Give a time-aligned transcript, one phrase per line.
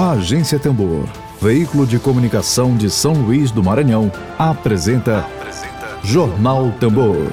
[0.00, 1.08] A Agência Tambor,
[1.42, 7.26] veículo de comunicação de São Luís do Maranhão, apresenta, apresenta Jornal Tambor.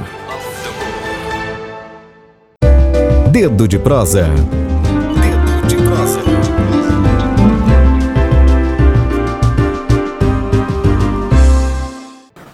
[3.32, 4.30] Dedo de prosa.
[5.14, 6.20] Dedo de prosa.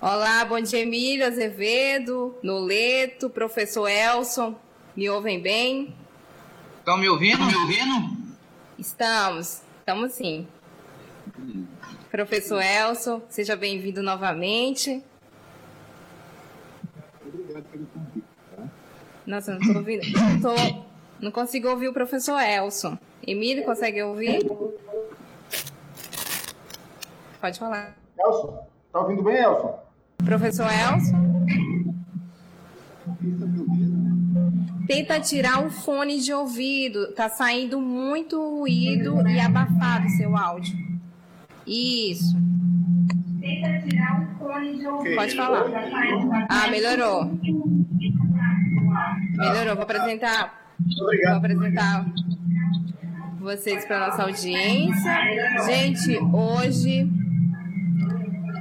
[0.01, 4.55] Olá, bom dia, Emílio Azevedo, Noleto, professor Elson.
[4.93, 5.95] Me ouvem bem?
[6.79, 7.45] Estão me ouvindo?
[7.45, 8.17] Me ouvindo?
[8.77, 9.70] Estamos.
[9.81, 10.47] Estamos sim.
[12.11, 15.03] Professor Elson, seja bem-vindo novamente.
[17.25, 18.27] Obrigado pelo convite.
[18.55, 18.63] Tá?
[19.25, 20.03] Nossa, não estou ouvindo.
[20.11, 20.83] Não, tô,
[21.19, 22.95] não consigo ouvir o professor Elson.
[23.25, 24.45] Emílio, consegue ouvir?
[27.41, 27.97] Pode falar.
[28.19, 29.83] Elson, está ouvindo bem, Elson?
[30.23, 31.31] Professor Elson?
[34.87, 37.13] Tenta tirar o fone de ouvido.
[37.13, 40.77] Tá saindo muito ruído e abafado seu áudio.
[41.65, 42.35] Isso.
[43.39, 45.15] Tenta tirar o fone de ouvido.
[45.15, 45.65] Pode falar.
[46.49, 47.25] Ah, melhorou.
[49.37, 49.75] Melhorou.
[49.75, 50.61] Vou apresentar.
[50.79, 52.05] Vou apresentar
[53.39, 55.17] vocês para nossa audiência.
[55.65, 57.09] Gente, hoje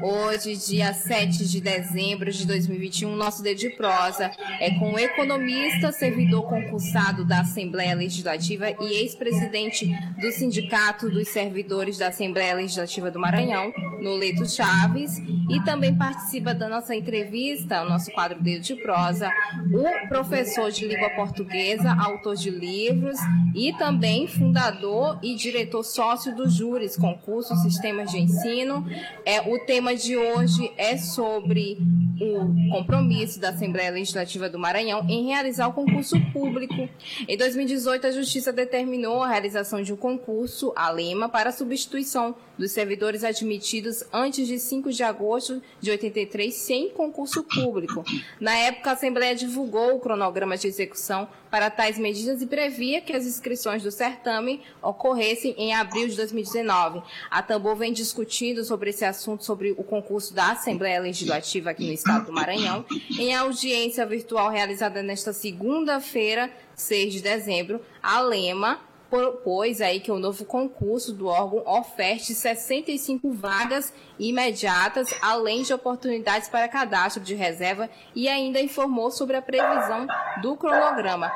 [0.02, 5.92] Hoje, dia 7 de dezembro de 2021, nosso dedo de prosa é com o economista,
[5.92, 9.86] servidor concursado da Assembleia Legislativa e ex-presidente
[10.18, 16.68] do Sindicato dos Servidores da Assembleia Legislativa do Maranhão, Noleto Chaves, e também participa da
[16.68, 19.30] nossa entrevista, o nosso quadro dedo de prosa,
[19.72, 23.18] o professor de língua portuguesa, autor de livros
[23.54, 28.86] e também fundador e diretor sócio do Júris, concurso Sistemas de Ensino.
[29.24, 31.78] É o tema de hoje é sobre
[32.20, 36.88] o compromisso da Assembleia Legislativa do Maranhão em realizar o concurso público.
[37.26, 42.72] Em 2018, a Justiça determinou a realização de um concurso, a Lema, para substituição dos
[42.72, 48.04] servidores admitidos antes de 5 de agosto de 83 sem concurso público.
[48.38, 53.12] Na época, a Assembleia divulgou o cronograma de execução para tais medidas e previa que
[53.12, 57.02] as inscrições do certame ocorressem em abril de 2019.
[57.30, 61.92] A Tambor vem discutindo sobre esse assunto, sobre o concurso da Assembleia Legislativa aqui no
[61.92, 62.84] estado do Maranhão,
[63.18, 70.18] em audiência virtual realizada nesta segunda-feira, 6 de dezembro, a Lema propôs aí que o
[70.18, 77.90] novo concurso do órgão oferte 65 vagas imediatas, além de oportunidades para cadastro de reserva
[78.14, 80.06] e ainda informou sobre a previsão
[80.40, 81.30] do cronograma.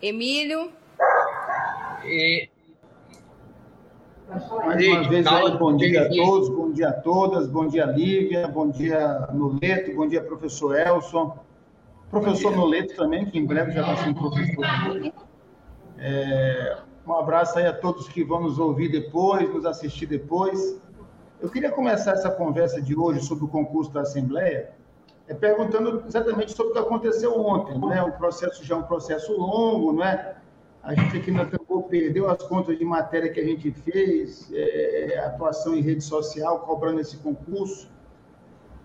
[0.00, 0.72] Emílio?
[2.04, 2.48] E...
[4.28, 4.76] Mais uma
[5.08, 9.26] vez, aí, bom dia a todos, bom dia a todas, bom dia Lívia, bom dia
[9.32, 11.38] Noleto, bom dia professor Elson,
[12.10, 14.66] professor Noleto também, que em breve já vai ser um professor.
[15.96, 20.78] É, um abraço aí a todos que vão nos ouvir depois, nos assistir depois.
[21.40, 24.72] Eu queria começar essa conversa de hoje sobre o concurso da Assembleia
[25.26, 27.78] é, perguntando exatamente sobre o que aconteceu ontem.
[27.78, 28.02] Né?
[28.02, 30.36] O processo já é um processo longo, não é?
[30.88, 35.18] A gente aqui na Tambor perdeu as contas de matéria que a gente fez, é,
[35.18, 37.90] atuação em rede social, cobrando esse concurso.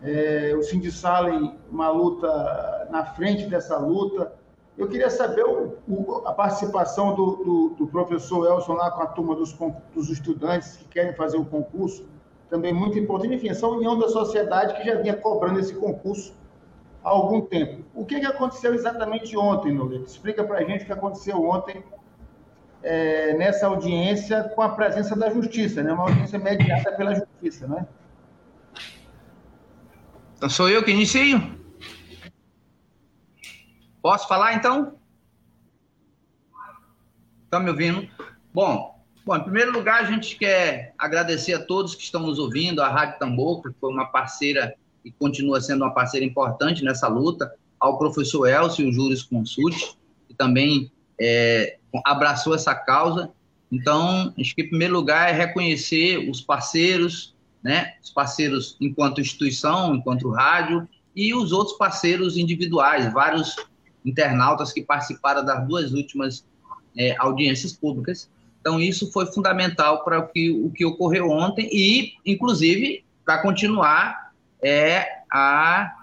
[0.02, 4.34] É, o Sindicalem, uma luta na frente dessa luta.
[4.78, 9.08] Eu queria saber o, o, a participação do, do, do, professor Elson lá com a
[9.08, 9.56] turma dos,
[9.96, 12.06] dos, estudantes que querem fazer o concurso,
[12.50, 13.36] também muito importante.
[13.36, 16.34] Enfim, essa união da sociedade que já vinha cobrando esse concurso
[17.04, 17.84] há algum tempo.
[17.94, 20.06] O que, que aconteceu exatamente ontem, Noleto?
[20.06, 21.84] Explica para a gente o que aconteceu ontem
[22.82, 25.92] é, nessa audiência com a presença da Justiça, né?
[25.92, 27.86] uma audiência mediada pela Justiça, né?
[30.36, 31.42] Então sou eu que inicio?
[34.02, 34.98] Posso falar então?
[37.46, 38.10] Estão me ouvindo?
[38.54, 42.82] Bom, bom, em primeiro lugar, a gente quer agradecer a todos que estão nos ouvindo,
[42.82, 47.54] a Rádio Tambor, que foi uma parceira e continua sendo uma parceira importante nessa luta,
[47.80, 49.96] ao professor Elcio, Júris Consult,
[50.28, 53.32] que também é, abraçou essa causa.
[53.72, 59.96] Então, acho que, em primeiro lugar, é reconhecer os parceiros, né, os parceiros enquanto instituição,
[59.96, 63.56] enquanto rádio, e os outros parceiros individuais, vários
[64.06, 66.46] internautas que participaram das duas últimas
[66.98, 68.30] é, audiências públicas.
[68.60, 74.23] Então, isso foi fundamental para o que, o que ocorreu ontem e, inclusive, para continuar
[74.64, 75.94] é, a,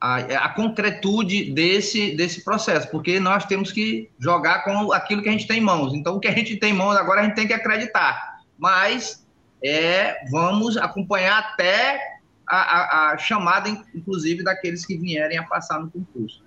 [0.00, 5.32] a, a, concretude desse, desse processo, porque nós temos que jogar com aquilo que a
[5.32, 5.92] gente tem em mãos.
[5.94, 8.40] Então, o que a gente tem em mãos agora a gente tem que acreditar.
[8.58, 9.26] Mas
[9.62, 12.00] é, vamos acompanhar até
[12.46, 16.42] a, a, a chamada, inclusive, daqueles que vierem a passar no concurso.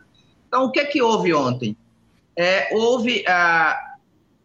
[0.47, 1.77] Então, o que é que houve ontem?
[2.35, 3.95] É, houve a,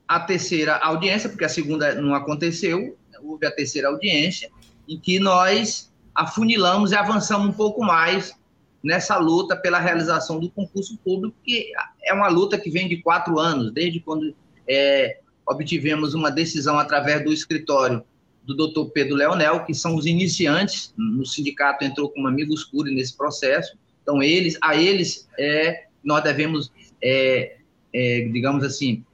[0.06, 4.50] a terceira audiência, porque a segunda não aconteceu, houve a terceira audiência,
[4.88, 8.34] em que nós afunilamos e avançamos um pouco mais
[8.82, 11.70] nessa luta pela realização do concurso público, que
[12.02, 14.34] é uma luta que vem de quatro anos, desde quando
[14.68, 18.02] é, obtivemos uma decisão através do escritório
[18.42, 23.16] do doutor Pedro Leonel, que são os iniciantes, no sindicato entrou como amigos curi nesse
[23.16, 27.58] processo, então eles, a eles é, nós devemos, é,
[27.94, 29.04] é, digamos assim,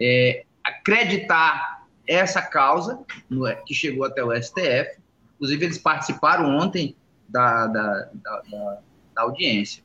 [0.00, 2.98] é, acreditar essa causa
[3.64, 4.99] que chegou até o STF.
[5.40, 6.94] Inclusive, eles participaram ontem
[7.26, 8.78] da, da, da,
[9.14, 9.82] da audiência.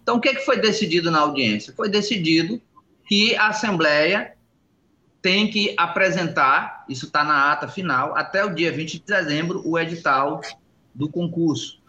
[0.00, 1.72] Então, o que, é que foi decidido na audiência?
[1.74, 2.62] Foi decidido
[3.04, 4.34] que a Assembleia
[5.20, 9.76] tem que apresentar, isso está na ata final, até o dia 20 de dezembro, o
[9.76, 10.40] edital
[10.94, 11.80] do concurso.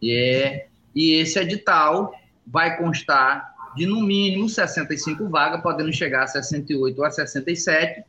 [0.00, 2.14] E, é, e esse edital
[2.46, 8.04] vai constar de no mínimo 65 vagas, podendo chegar a 68 ou a 67,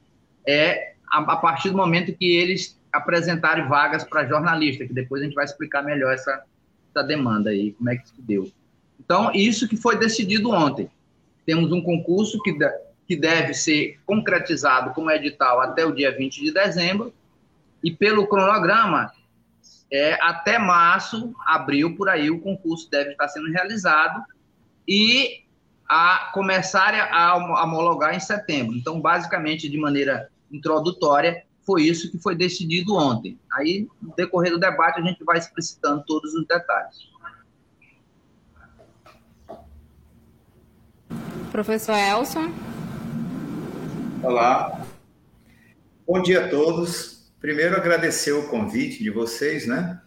[0.48, 5.26] é a, a partir do momento que eles apresentarem vagas para jornalista, que depois a
[5.26, 6.44] gente vai explicar melhor essa,
[6.92, 8.52] essa demanda aí, como é que se deu.
[9.00, 10.90] Então, isso que foi decidido ontem.
[11.46, 12.70] Temos um concurso que, de,
[13.08, 17.12] que deve ser concretizado como edital até o dia 20 de dezembro,
[17.84, 19.12] e pelo cronograma,
[19.92, 24.24] é, até março, abril, por aí, o concurso deve estar sendo realizado,
[24.88, 25.42] e
[25.90, 28.76] a começar a homologar em setembro.
[28.76, 33.40] Então, basicamente, de maneira introdutória, foi isso que foi decidido ontem.
[33.52, 37.12] Aí, no decorrer do debate, a gente vai explicitando todos os detalhes.
[41.52, 42.52] Professor Elson.
[44.24, 44.86] Olá.
[46.08, 47.32] Bom dia a todos.
[47.40, 50.02] Primeiro, agradecer o convite de vocês, né?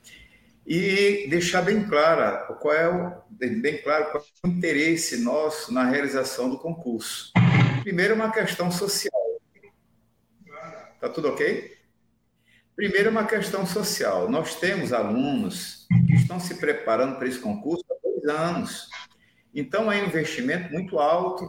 [0.66, 5.84] e deixar bem clara qual é o, bem claro qual é o interesse nosso na
[5.84, 7.30] realização do concurso.
[7.82, 9.15] Primeiro, uma questão social.
[11.06, 11.72] Tá tudo ok?
[12.74, 14.28] Primeiro, uma questão social.
[14.28, 18.88] Nós temos alunos que estão se preparando para esse concurso há dois anos.
[19.54, 21.48] Então, é um investimento muito alto.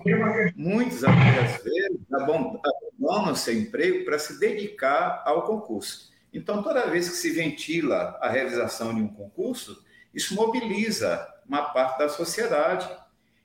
[0.56, 6.14] Muitos, às vezes, abandonam seu emprego para se dedicar ao concurso.
[6.32, 9.84] Então, toda vez que se ventila a realização de um concurso,
[10.14, 12.88] isso mobiliza uma parte da sociedade.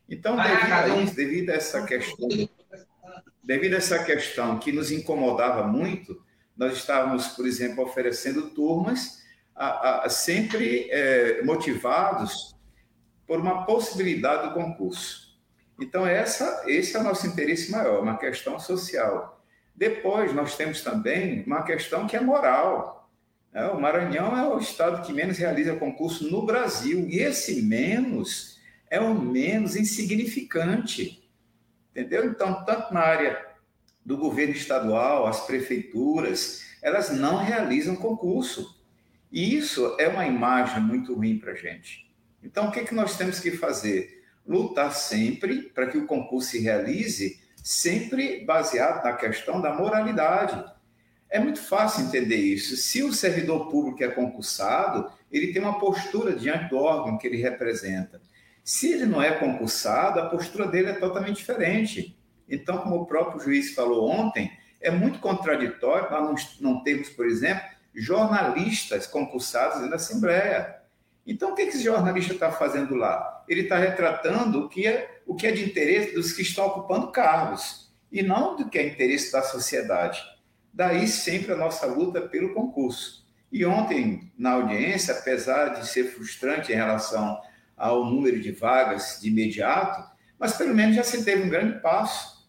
[0.06, 2.28] Então, devido a isso, devido a essa questão,
[3.42, 6.22] devido a essa questão que nos incomodava muito,
[6.56, 9.22] nós estávamos, por exemplo, oferecendo turmas
[9.54, 12.54] a, a, sempre é, motivados
[13.26, 15.38] por uma possibilidade do concurso.
[15.80, 19.42] Então, essa, esse é o nosso interesse maior, uma questão social.
[19.74, 23.10] Depois, nós temos também uma questão que é moral.
[23.52, 23.66] Né?
[23.68, 28.60] O Maranhão é o estado que menos realiza concurso no Brasil, e esse menos
[28.90, 31.21] é o menos insignificante.
[31.92, 32.24] Entendeu?
[32.26, 33.46] Então, tanto na área
[34.04, 38.82] do governo estadual, as prefeituras, elas não realizam concurso.
[39.30, 42.10] E isso é uma imagem muito ruim para a gente.
[42.42, 44.24] Então, o que, é que nós temos que fazer?
[44.46, 50.64] Lutar sempre para que o concurso se realize sempre baseado na questão da moralidade.
[51.30, 52.76] É muito fácil entender isso.
[52.76, 57.36] Se o servidor público é concursado, ele tem uma postura diante do órgão que ele
[57.36, 58.20] representa.
[58.64, 62.16] Se ele não é concursado, a postura dele é totalmente diferente.
[62.48, 67.64] Então, como o próprio juiz falou ontem, é muito contraditório nós não termos, por exemplo,
[67.94, 70.76] jornalistas concursados na Assembleia.
[71.26, 73.44] Então, o que esse jornalista está fazendo lá?
[73.48, 77.10] Ele está retratando o que, é, o que é de interesse dos que estão ocupando
[77.10, 80.22] cargos, e não do que é interesse da sociedade.
[80.72, 83.26] Daí sempre a nossa luta pelo concurso.
[83.50, 87.40] E ontem, na audiência, apesar de ser frustrante em relação
[87.82, 90.08] ao número de vagas de imediato,
[90.38, 92.48] mas pelo menos já se teve um grande passo,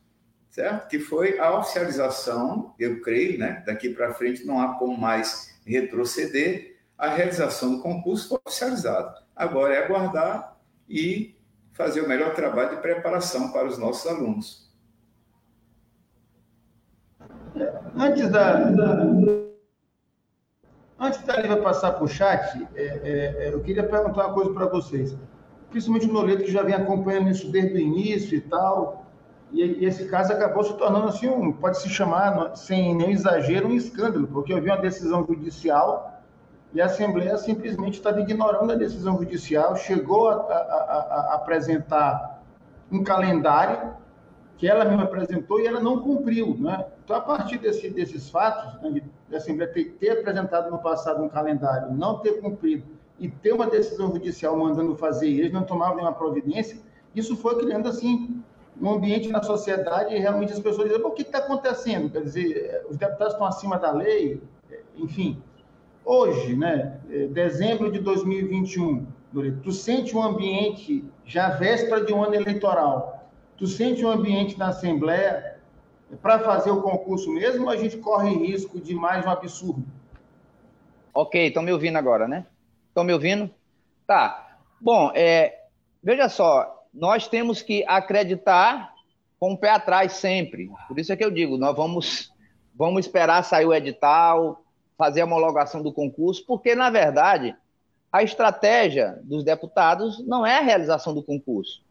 [0.51, 0.87] certo?
[0.87, 3.63] Que foi a oficialização, eu creio, né?
[3.65, 9.23] Daqui para frente não há como mais retroceder, a realização do concurso foi oficializada.
[9.35, 10.55] Agora é aguardar
[10.87, 11.35] e
[11.71, 14.71] fazer o melhor trabalho de preparação para os nossos alunos.
[17.97, 18.69] Antes da,
[21.03, 24.53] antes da Lívia passar para o chat, é, é, é, eu queria perguntar uma coisa
[24.53, 25.15] para vocês.
[25.69, 29.05] Principalmente o Noleto, que já vem acompanhando isso desde o início e tal.
[29.51, 33.67] E, e esse caso acabou se tornando assim, um, pode se chamar, sem nenhum exagero,
[33.67, 36.21] um escândalo, porque eu vi uma decisão judicial
[36.73, 42.41] e a Assembleia simplesmente estava ignorando a decisão judicial, chegou a, a, a, a apresentar
[42.91, 43.93] um calendário
[44.57, 46.55] que ela mesma apresentou e ela não cumpriu.
[46.59, 46.85] Né?
[47.03, 49.03] Então, a partir desse, desses fatos, né, de
[49.35, 52.83] a Assembleia ter, ter, apresentado no passado um calendário, não ter cumprido
[53.19, 56.77] e ter uma decisão judicial mandando fazer e eles não tomavam nenhuma providência,
[57.15, 58.41] isso foi criando, assim,
[58.81, 62.09] um ambiente na sociedade e realmente as pessoas dizem, o que está acontecendo?
[62.09, 64.41] Quer dizer, os deputados estão acima da lei,
[64.97, 65.41] enfim.
[66.05, 69.05] Hoje, né, é, dezembro de 2021,
[69.63, 73.12] tu sente um ambiente, já véspera de um ano eleitoral,
[73.57, 75.57] tu sente um ambiente na Assembleia
[76.21, 79.83] para fazer o concurso mesmo a gente corre risco de mais um absurdo?
[81.13, 82.45] Ok, estão me ouvindo agora, né?
[82.87, 83.49] Estão me ouvindo?
[84.05, 84.57] Tá.
[84.81, 85.65] Bom, é,
[86.03, 88.93] veja só, nós temos que acreditar
[89.39, 90.69] com o pé atrás sempre.
[90.87, 92.31] Por isso é que eu digo, nós vamos,
[92.75, 94.63] vamos esperar sair o edital,
[94.97, 97.55] fazer a homologação do concurso, porque, na verdade,
[98.11, 101.83] a estratégia dos deputados não é a realização do concurso.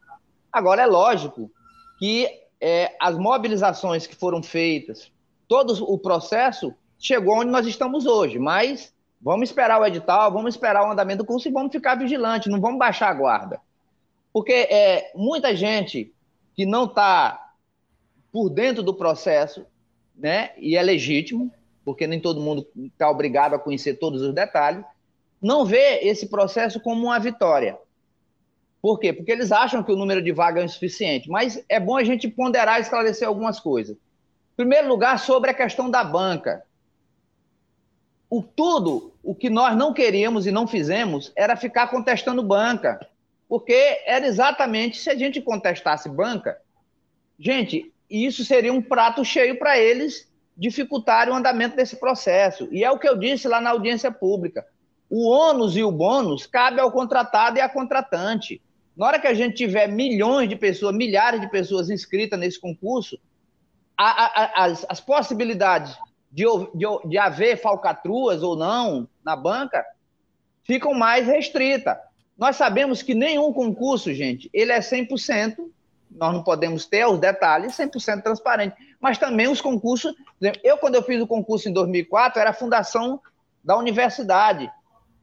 [0.53, 1.51] Agora, é lógico
[1.97, 2.29] que
[2.61, 5.11] é, as mobilizações que foram feitas,
[5.47, 10.87] todo o processo chegou onde nós estamos hoje, mas vamos esperar o edital, vamos esperar
[10.87, 13.59] o andamento do curso e vamos ficar vigilantes, não vamos baixar a guarda.
[14.31, 16.13] Porque é, muita gente
[16.55, 17.51] que não está
[18.31, 19.65] por dentro do processo,
[20.15, 21.51] né, e é legítimo,
[21.83, 24.85] porque nem todo mundo está obrigado a conhecer todos os detalhes,
[25.41, 27.77] não vê esse processo como uma vitória.
[28.83, 29.13] Por quê?
[29.13, 31.29] Porque eles acham que o número de vagas é insuficiente.
[31.29, 33.95] Mas é bom a gente ponderar e esclarecer algumas coisas.
[33.95, 36.65] Em primeiro lugar, sobre a questão da banca.
[38.29, 42.99] O tudo o que nós não queríamos e não fizemos era ficar contestando banca.
[43.47, 46.59] Porque era exatamente se a gente contestasse banca,
[47.39, 52.67] gente, isso seria um prato cheio para eles dificultarem o andamento desse processo.
[52.69, 54.67] E é o que eu disse lá na audiência pública.
[55.09, 58.61] O ônus e o bônus cabe ao contratado e à contratante.
[58.95, 63.19] Na hora que a gente tiver milhões de pessoas, milhares de pessoas inscritas nesse concurso,
[63.97, 65.97] a, a, as, as, possibilidades
[66.31, 69.83] de, de, de haver falcatruas ou não na banca
[70.63, 71.97] ficam mais restritas.
[72.37, 75.55] Nós sabemos que nenhum concurso, gente, ele é 100%,
[76.11, 78.75] nós não podemos ter os detalhes, 100% transparente.
[78.99, 80.13] Mas também os concursos,
[80.63, 83.19] eu quando eu fiz o concurso em 2004, era a fundação
[83.63, 84.71] da universidade.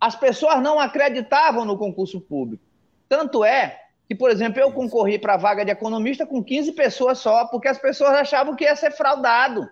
[0.00, 2.69] As pessoas não acreditavam no concurso público.
[3.10, 7.18] Tanto é que, por exemplo, eu concorri para a vaga de economista com 15 pessoas
[7.18, 9.68] só, porque as pessoas achavam que ia ser fraudado.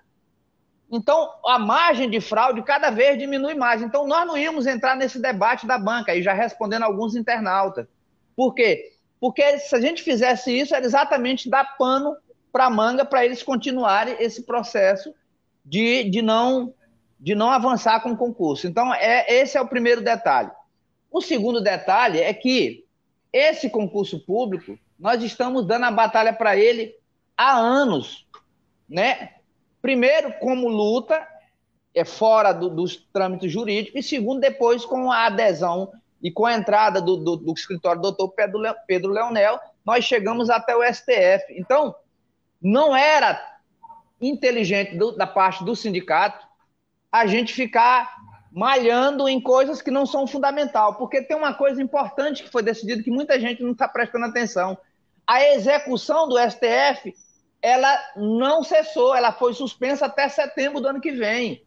[0.91, 3.81] Então, a margem de fraude cada vez diminui mais.
[3.81, 7.87] Então, nós não íamos entrar nesse debate da banca, e já respondendo alguns internautas.
[8.35, 8.93] Por quê?
[9.21, 12.17] Porque se a gente fizesse isso, era exatamente dar pano
[12.51, 15.15] para a manga para eles continuarem esse processo
[15.65, 16.75] de, de, não,
[17.21, 18.67] de não avançar com o concurso.
[18.67, 20.51] Então, é, esse é o primeiro detalhe.
[21.09, 22.88] O segundo detalhe é que
[23.33, 26.95] esse concurso público, nós estamos dando a batalha para ele
[27.37, 28.27] há anos,
[28.89, 29.35] né?
[29.81, 31.27] Primeiro, como luta,
[31.95, 35.93] é fora do, dos trâmites jurídicos, e segundo, depois com a adesão
[36.23, 40.51] e com a entrada do, do, do escritório do doutor Pedro, Pedro Leonel, nós chegamos
[40.51, 41.45] até o STF.
[41.51, 41.95] Então,
[42.61, 43.41] não era
[44.21, 46.47] inteligente do, da parte do sindicato
[47.11, 48.18] a gente ficar
[48.51, 53.03] malhando em coisas que não são fundamental, porque tem uma coisa importante que foi decidido
[53.03, 54.77] que muita gente não está prestando atenção.
[55.27, 57.15] A execução do STF
[57.61, 61.65] ela não cessou, ela foi suspensa até setembro do ano que vem.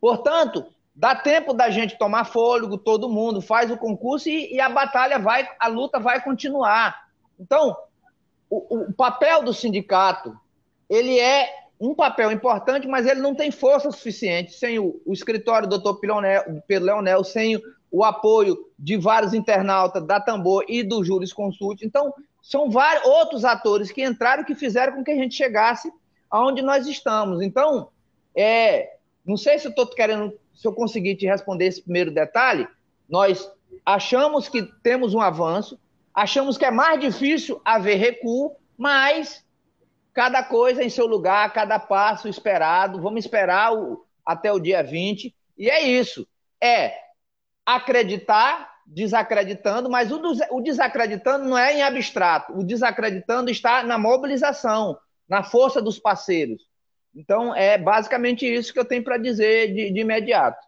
[0.00, 4.68] Portanto, dá tempo da gente tomar fôlego, todo mundo faz o concurso e, e a
[4.68, 7.06] batalha vai, a luta vai continuar.
[7.38, 7.76] Então,
[8.48, 10.34] o, o, papel do sindicato,
[10.88, 15.68] ele é um papel importante, mas ele não tem força suficiente sem o, o escritório
[15.68, 16.00] do doutor
[16.66, 21.82] Pedro Leonel, sem o apoio de vários internautas da Tambor e do Juris Consult.
[21.82, 25.92] Então, são vários outros atores que entraram que fizeram com que a gente chegasse
[26.30, 27.42] aonde nós estamos.
[27.42, 27.88] Então,
[28.34, 32.68] é, não sei se eu estou querendo, se eu conseguir te responder esse primeiro detalhe.
[33.08, 33.50] Nós
[33.84, 35.78] achamos que temos um avanço,
[36.14, 39.44] achamos que é mais difícil haver recuo, mas
[40.16, 43.02] cada coisa em seu lugar, cada passo esperado.
[43.02, 45.36] Vamos esperar o, até o dia 20.
[45.58, 46.26] E é isso.
[46.58, 46.94] É
[47.66, 50.18] acreditar desacreditando, mas o,
[50.52, 52.58] o desacreditando não é em abstrato.
[52.58, 54.96] O desacreditando está na mobilização,
[55.28, 56.62] na força dos parceiros.
[57.14, 60.65] Então, é basicamente isso que eu tenho para dizer de, de imediato.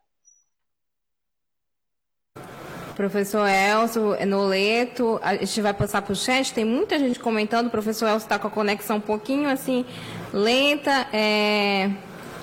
[2.99, 7.71] Professor Elcio Noleto, a gente vai passar para o chat, tem muita gente comentando, o
[7.71, 9.87] professor Elcio está com a conexão um pouquinho assim,
[10.33, 11.93] lenta, é...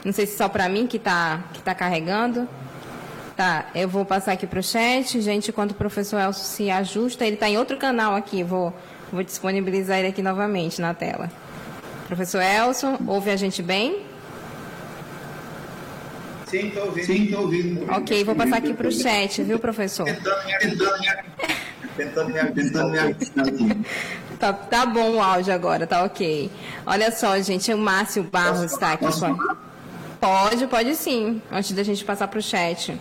[0.05, 2.47] não sei se só para mim que está que tá carregando.
[3.35, 7.25] Tá, eu vou passar aqui para o chat, gente, enquanto o professor Elcio se ajusta,
[7.25, 8.73] ele está em outro canal aqui, vou,
[9.11, 11.29] vou disponibilizar ele aqui novamente na tela.
[12.07, 14.05] Professor Elcio, ouve a gente bem?
[16.47, 17.05] Sim, estou ouvindo.
[17.05, 17.91] Sim, estou ouvindo.
[17.91, 20.05] Ok, vou passar aqui para o chat, viu, professor?
[20.05, 20.53] Tentando me
[21.95, 23.31] tentando me tentando me aqui.
[24.37, 26.51] Tá, tá bom o áudio agora, tá ok.
[26.85, 29.05] Olha só, gente, o Márcio Barros está aqui.
[30.19, 32.99] Pode, pode sim, antes da gente passar para o chat.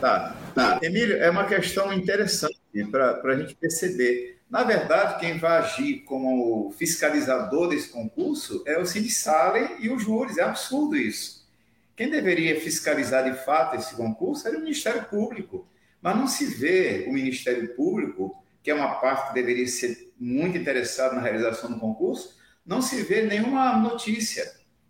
[0.00, 0.78] Tá, tá.
[0.82, 2.58] Emílio, é uma questão interessante
[2.90, 4.38] para a gente perceber.
[4.52, 10.36] Na verdade, quem vai agir como fiscalizador desse concurso é o Sindicale e os júris.
[10.36, 11.48] É absurdo isso.
[11.96, 15.66] Quem deveria fiscalizar de fato esse concurso era o Ministério Público.
[16.02, 20.58] Mas não se vê o Ministério Público que é uma parte que deveria ser muito
[20.58, 24.44] interessada na realização do concurso, não se vê nenhuma notícia,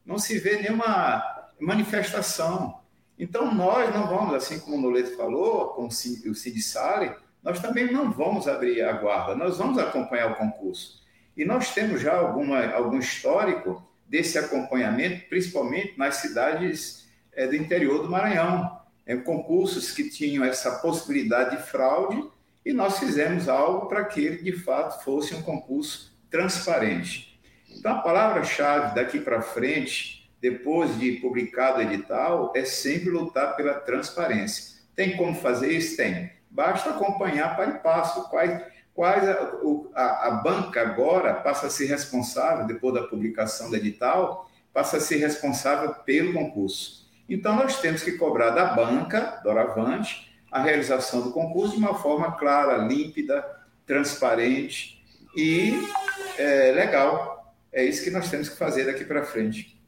[0.04, 1.22] não se vê nenhuma
[1.58, 2.80] manifestação.
[3.16, 7.92] Então, nós não vamos, assim como o Noleto falou, com o Cid Sale, nós também
[7.92, 11.02] não vamos abrir a guarda, nós vamos acompanhar o concurso.
[11.36, 18.02] E nós temos já alguma, algum histórico desse acompanhamento, principalmente nas cidades é, do interior
[18.02, 18.80] do Maranhão.
[19.04, 22.22] É, concursos que tinham essa possibilidade de fraude
[22.64, 27.40] e nós fizemos algo para que ele, de fato, fosse um concurso transparente.
[27.68, 33.74] Então, a palavra-chave daqui para frente, depois de publicado o edital, é sempre lutar pela
[33.74, 34.80] transparência.
[34.94, 35.96] Tem como fazer isso?
[35.96, 36.30] Tem.
[36.52, 38.62] Basta acompanhar para passo quais,
[38.94, 39.52] quais a,
[39.94, 45.00] a, a banca agora passa a ser responsável, depois da publicação do edital, passa a
[45.00, 47.10] ser responsável pelo concurso.
[47.26, 52.32] Então, nós temos que cobrar da banca, doravante, a realização do concurso de uma forma
[52.32, 53.42] clara, límpida,
[53.86, 55.02] transparente
[55.34, 55.88] e
[56.36, 57.54] é, legal.
[57.72, 59.81] É isso que nós temos que fazer daqui para frente.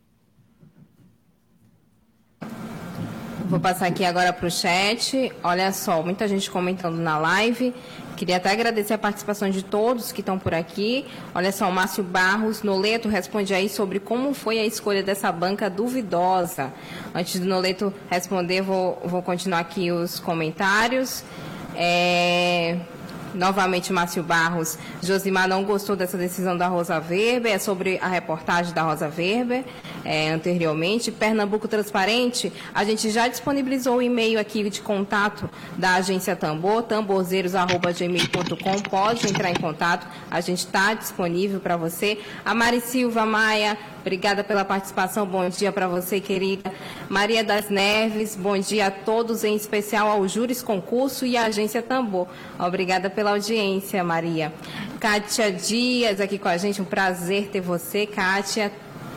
[3.47, 5.31] Vou passar aqui agora para o chat.
[5.43, 7.75] Olha só, muita gente comentando na live.
[8.17, 11.05] Queria até agradecer a participação de todos que estão por aqui.
[11.35, 15.69] Olha só, o Márcio Barros Noleto responde aí sobre como foi a escolha dessa banca
[15.69, 16.73] duvidosa.
[17.15, 21.23] Antes do Noleto responder, vou, vou continuar aqui os comentários.
[21.77, 22.79] É...
[23.35, 24.79] Novamente, Márcio Barros.
[25.03, 29.65] Josimar não gostou dessa decisão da Rosa Weber, é sobre a reportagem da Rosa Weber
[30.05, 31.11] é, anteriormente.
[31.11, 38.83] Pernambuco Transparente, a gente já disponibilizou o e-mail aqui de contato da agência Tambor, tamborzeiros.gmail.com.
[38.89, 42.21] Pode entrar em contato, a gente está disponível para você.
[42.45, 45.25] A Mari Silva Maia, Obrigada pela participação.
[45.25, 46.71] Bom dia para você, querida.
[47.09, 51.81] Maria das Neves, bom dia a todos, em especial ao Júris Concurso e à Agência
[51.81, 52.29] Tambor.
[52.59, 54.53] Obrigada pela audiência, Maria.
[55.01, 58.71] Kátia Dias aqui com a gente, um prazer ter você, Kátia.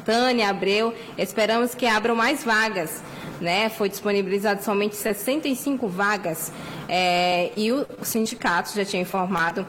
[0.06, 3.04] Tânia Abreu, esperamos que abram mais vagas.
[3.41, 6.52] Né, foi disponibilizado somente 65 vagas
[6.89, 9.63] é, e o sindicato já tinha informado,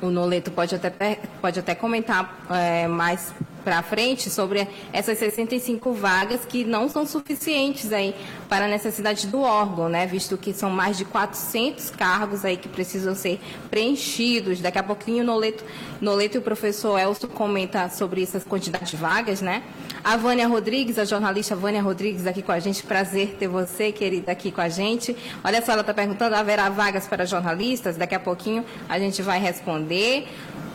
[0.00, 3.30] o Noleto pode até, pode até comentar é, mais
[3.64, 8.14] para frente sobre essas 65 vagas que não são suficientes aí
[8.48, 10.06] para a necessidade do órgão, né?
[10.06, 14.60] Visto que são mais de 400 cargos aí que precisam ser preenchidos.
[14.60, 15.64] Daqui a pouquinho Noleto,
[16.00, 19.62] Noleto e o professor Elcio comenta sobre essas quantidades de vagas, né?
[20.02, 22.82] A Vânia Rodrigues, a jornalista Vânia Rodrigues aqui com a gente.
[22.82, 25.16] Prazer ter você, querida, aqui com a gente.
[25.42, 27.96] Olha só, ela está perguntando, haverá vagas para jornalistas?
[27.96, 30.28] Daqui a pouquinho a gente vai responder.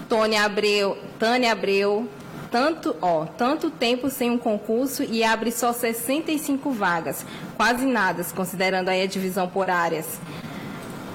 [0.10, 2.10] Tônia Abreu, Tânia Abreu,
[2.52, 8.90] tanto, ó, tanto tempo sem um concurso e abre só 65 vagas, quase nada, considerando
[8.90, 10.20] aí a divisão por áreas.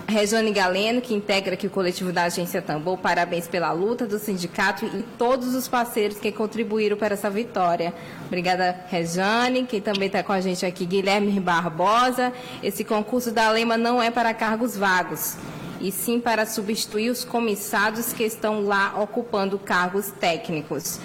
[0.06, 4.84] Rejane Galeno, que integra aqui o coletivo da Agência Tambor, parabéns pela luta do sindicato
[4.84, 7.92] e todos os parceiros que contribuíram para essa vitória.
[8.26, 9.64] Obrigada, Rejane.
[9.64, 12.32] Quem também está com a gente aqui, Guilherme Barbosa.
[12.62, 15.36] Esse concurso da Lema não é para cargos vagos,
[15.80, 21.00] e sim para substituir os comissados que estão lá ocupando cargos técnicos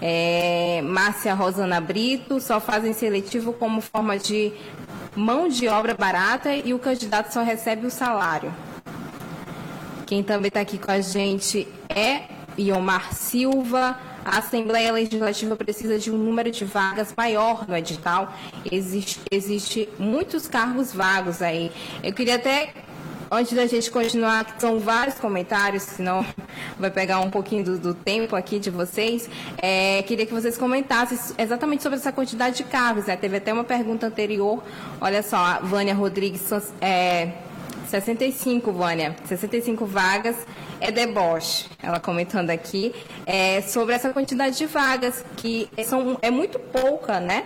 [0.00, 4.52] é, Márcia Rosana Brito, só fazem seletivo como forma de
[5.16, 8.52] mão de obra barata e o candidato só recebe o salário.
[10.06, 12.22] Quem também está aqui com a gente é
[12.58, 13.98] Iomar Silva.
[14.24, 18.32] A Assembleia Legislativa precisa de um número de vagas maior no edital.
[18.70, 21.70] Existe, existe muitos cargos vagos aí.
[22.02, 22.72] Eu queria até
[23.30, 26.24] Antes da gente continuar, que são vários comentários, senão
[26.78, 31.18] vai pegar um pouquinho do, do tempo aqui de vocês, é, queria que vocês comentassem
[31.38, 33.06] exatamente sobre essa quantidade de cargos.
[33.06, 33.16] Né?
[33.16, 34.62] Teve até uma pergunta anterior,
[35.00, 37.32] olha só, a Vânia Rodrigues, é,
[37.88, 40.36] 65, Vânia, 65 vagas
[40.80, 46.58] é deboche, ela comentando aqui, é, sobre essa quantidade de vagas, que são, é muito
[46.58, 47.44] pouca, né?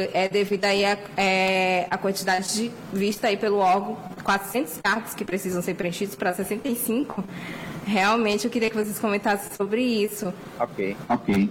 [0.00, 5.24] É devido aí a, é, a quantidade de, vista aí pelo órgão 400 cartas que
[5.24, 7.24] precisam ser preenchidos para 65.
[7.86, 10.32] Realmente eu queria que vocês comentassem sobre isso.
[10.58, 11.50] Ok, ok.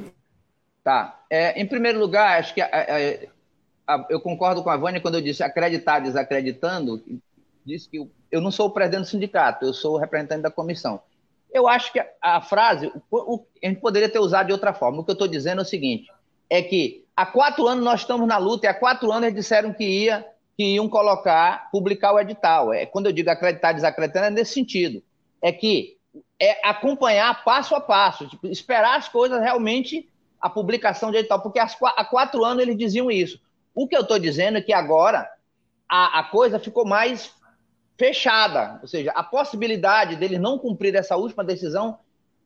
[0.83, 1.19] Tá.
[1.29, 2.69] É, em primeiro lugar, acho que a,
[3.87, 7.03] a, eu concordo com a Vânia quando eu disse acreditar desacreditando.
[7.65, 10.51] Disse que eu, eu não sou o presidente do sindicato, eu sou o representante da
[10.51, 11.01] comissão.
[11.51, 14.73] Eu acho que a, a frase, o, o, a gente poderia ter usado de outra
[14.73, 14.99] forma.
[14.99, 16.11] O que eu estou dizendo é o seguinte:
[16.49, 19.73] é que há quatro anos nós estamos na luta e há quatro anos eles disseram
[19.73, 20.23] que, ia,
[20.55, 22.71] que iam colocar, publicar o edital.
[22.71, 25.01] É, quando eu digo acreditar, desacreditar, é nesse sentido.
[25.41, 25.97] É que
[26.39, 30.07] é acompanhar passo a passo, tipo, esperar as coisas realmente,
[30.39, 33.41] a publicação de edital, porque há quatro anos eles diziam isso.
[33.73, 35.27] O que eu estou dizendo é que agora
[35.89, 37.31] a, a coisa ficou mais
[37.97, 41.97] fechada, ou seja, a possibilidade deles não cumprir essa última decisão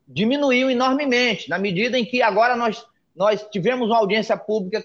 [0.08, 4.82] diminuiu enormemente, na medida em que agora nós, nós tivemos uma audiência pública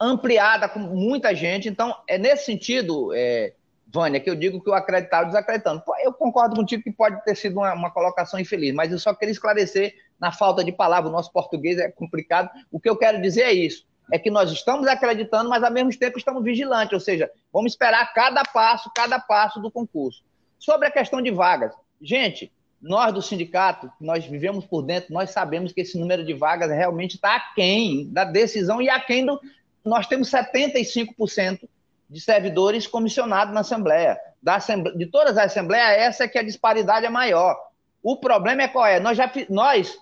[0.00, 1.68] ampliada com muita gente.
[1.68, 3.52] Então, é nesse sentido, é,
[3.86, 5.82] Vânia, que eu digo que o acreditado desacreditando.
[6.02, 9.32] Eu concordo contigo que pode ter sido uma, uma, colocação infeliz, mas eu só queria
[9.32, 12.50] esclarecer na falta de palavra, o nosso português é complicado.
[12.70, 15.96] O que eu quero dizer é isso: é que nós estamos acreditando, mas ao mesmo
[15.98, 20.22] tempo estamos vigilantes, ou seja, vamos esperar cada passo, cada passo do concurso.
[20.58, 25.72] Sobre a questão de vagas, gente, nós do sindicato, nós vivemos por dentro, nós sabemos
[25.72, 29.40] que esse número de vagas realmente está aquém da decisão e aquém do.
[29.84, 31.68] Nós temos 75%
[32.08, 34.18] de servidores comissionados na Assembleia.
[34.42, 34.96] Da Assembleia.
[34.96, 37.56] De todas as Assembleias, essa é que a disparidade é maior.
[38.02, 39.00] O problema é qual é?
[39.00, 39.98] Nós já nós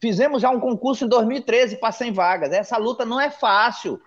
[0.00, 2.52] fizemos já um concurso em 2013 para 100 vagas.
[2.52, 4.00] Essa luta não é fácil.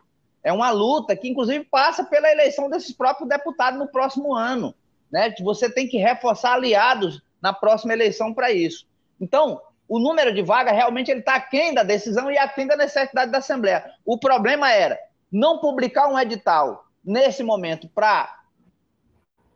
[0.44, 4.74] É uma luta que, inclusive, passa pela eleição desses próprios deputados no próximo ano.
[5.12, 5.34] Né?
[5.42, 8.88] Você tem que reforçar aliados na próxima eleição para isso.
[9.20, 13.32] Então, o número de vagas realmente ele está aquém da decisão e aquém da necessidade
[13.32, 13.92] da Assembleia.
[14.06, 15.00] O problema era
[15.32, 18.36] não publicar um edital nesse momento para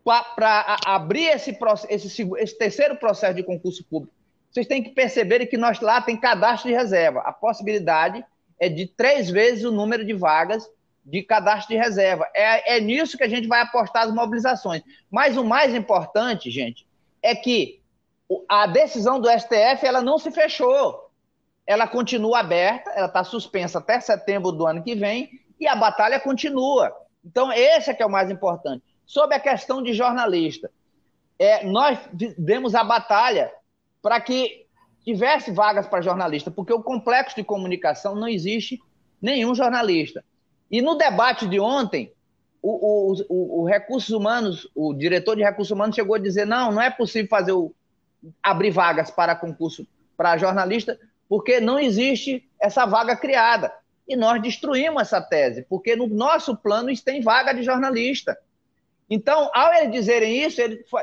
[0.03, 4.13] para abrir esse, esse, esse terceiro processo de concurso público,
[4.53, 7.21] vocês têm que perceber que nós lá tem cadastro de reserva.
[7.21, 8.23] A possibilidade
[8.59, 10.69] é de três vezes o número de vagas
[11.03, 12.29] de cadastro de reserva.
[12.35, 14.83] É, é nisso que a gente vai apostar as mobilizações.
[15.09, 16.85] Mas o mais importante, gente,
[17.23, 17.81] é que
[18.49, 21.09] a decisão do STF ela não se fechou.
[21.65, 26.19] Ela continua aberta, ela está suspensa até setembro do ano que vem e a batalha
[26.19, 26.93] continua.
[27.23, 28.83] Então, esse é que é o mais importante.
[29.05, 30.69] Sobre a questão de jornalista,
[31.39, 31.97] é, nós
[32.38, 33.51] demos a batalha
[34.01, 34.65] para que
[35.05, 38.79] tivesse vagas para jornalista, porque o complexo de comunicação não existe
[39.21, 40.23] nenhum jornalista.
[40.69, 42.12] E no debate de ontem,
[42.63, 46.82] o, o, o, Recursos Humanos, o diretor de Recursos Humanos chegou a dizer: não, não
[46.82, 47.73] é possível fazer o,
[48.41, 50.97] abrir vagas para concurso para jornalista,
[51.28, 53.73] porque não existe essa vaga criada.
[54.08, 58.38] E nós destruímos essa tese, porque no nosso plano tem vaga de jornalista.
[59.10, 61.02] Então, ao eles dizerem isso, ele foi,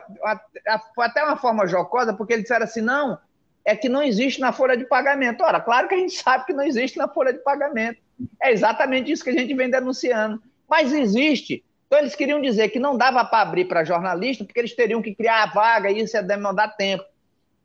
[0.95, 3.19] foi até uma forma jocosa, porque eles disseram assim: não,
[3.65, 5.43] é que não existe na folha de pagamento.
[5.43, 8.01] Ora, claro que a gente sabe que não existe na folha de pagamento.
[8.43, 10.43] É exatamente isso que a gente vem denunciando.
[10.71, 11.65] Mas existe.
[11.87, 15.13] Então, eles queriam dizer que não dava para abrir para jornalista, porque eles teriam que
[15.13, 17.05] criar a vaga e isso ia demandar tempo.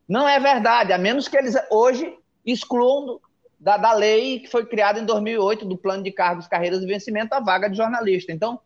[0.08, 2.12] Não é verdade, a menos que eles hoje
[2.44, 3.20] excluam
[3.58, 7.34] da, da lei que foi criada em 2008, do plano de cargos, carreiras e vencimento,
[7.34, 8.32] a vaga de jornalista.
[8.32, 8.58] Então,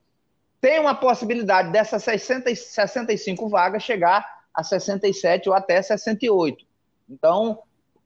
[0.61, 6.65] tem uma possibilidade dessas 60, 65 vagas chegar a 67 ou até 68.
[7.09, 7.59] Então,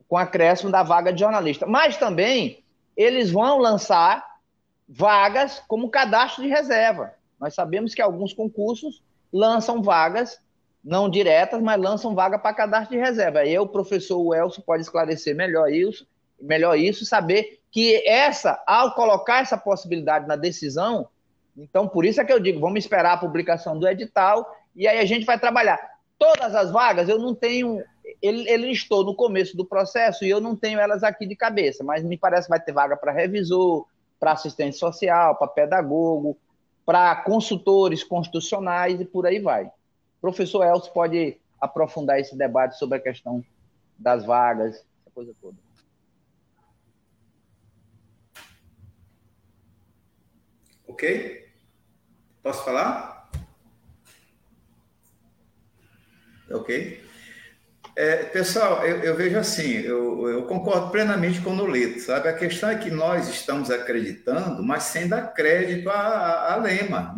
[0.09, 1.67] com acréscimo da vaga de jornalista.
[1.67, 2.63] Mas também
[2.97, 4.25] eles vão lançar
[4.89, 7.15] vagas como cadastro de reserva.
[7.41, 10.39] Nós sabemos que alguns concursos lançam vagas
[10.85, 13.41] não diretas, mas lançam vaga para cadastro de reserva.
[13.61, 16.07] O professor Elcio pode esclarecer melhor isso,
[16.39, 21.09] melhor isso, saber que essa, ao colocar essa possibilidade na decisão,
[21.57, 24.99] então por isso é que eu digo, vamos esperar a publicação do edital e aí
[24.99, 25.79] a gente vai trabalhar.
[26.19, 27.83] Todas as vagas eu não tenho,
[28.21, 31.83] ele, ele listou no começo do processo e eu não tenho elas aqui de cabeça,
[31.83, 33.87] mas me parece que vai ter vaga para revisor,
[34.25, 36.39] para assistente social, para pedagogo,
[36.87, 39.71] para consultores constitucionais e por aí vai.
[40.19, 43.45] Professor Elcio pode aprofundar esse debate sobre a questão
[43.99, 45.59] das vagas, essa coisa toda.
[50.89, 51.47] Ok?
[52.43, 53.31] Posso falar?
[56.51, 57.14] Ok.
[57.97, 62.29] É, pessoal, eu, eu, vejo assim, eu, eu, concordo plenamente com o Noleto, sabe?
[62.29, 67.15] A questão é que nós estamos acreditando, mas sem dar crédito à, à Lema.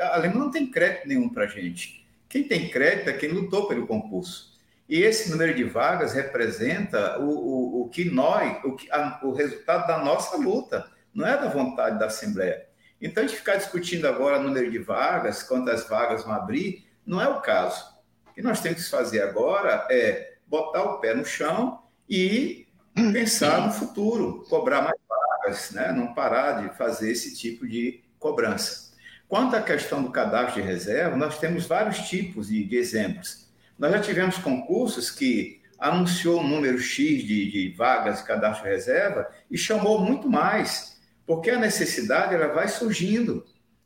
[0.00, 2.06] A Lema não tem crédito nenhum para a gente.
[2.28, 4.52] Quem tem crédito é quem lutou pelo concurso.
[4.88, 9.32] E esse número de vagas representa o, o, o que nós, o, que, a, o
[9.32, 12.66] resultado da nossa luta, não é da vontade da Assembleia.
[13.00, 17.20] Então, a gente ficar discutindo agora o número de vagas, quantas vagas vão abrir, não
[17.20, 17.84] é o caso.
[18.32, 22.66] O que nós temos que fazer agora é botar o pé no chão e
[23.12, 25.92] pensar no futuro, cobrar mais vagas, né?
[25.92, 28.94] não parar de fazer esse tipo de cobrança.
[29.28, 33.52] Quanto à questão do cadastro de reserva, nós temos vários tipos de, de exemplos.
[33.78, 39.28] Nós já tivemos concursos que anunciou um número X de, de vagas de cadastro reserva
[39.50, 43.44] e chamou muito mais, porque a necessidade ela vai surgindo.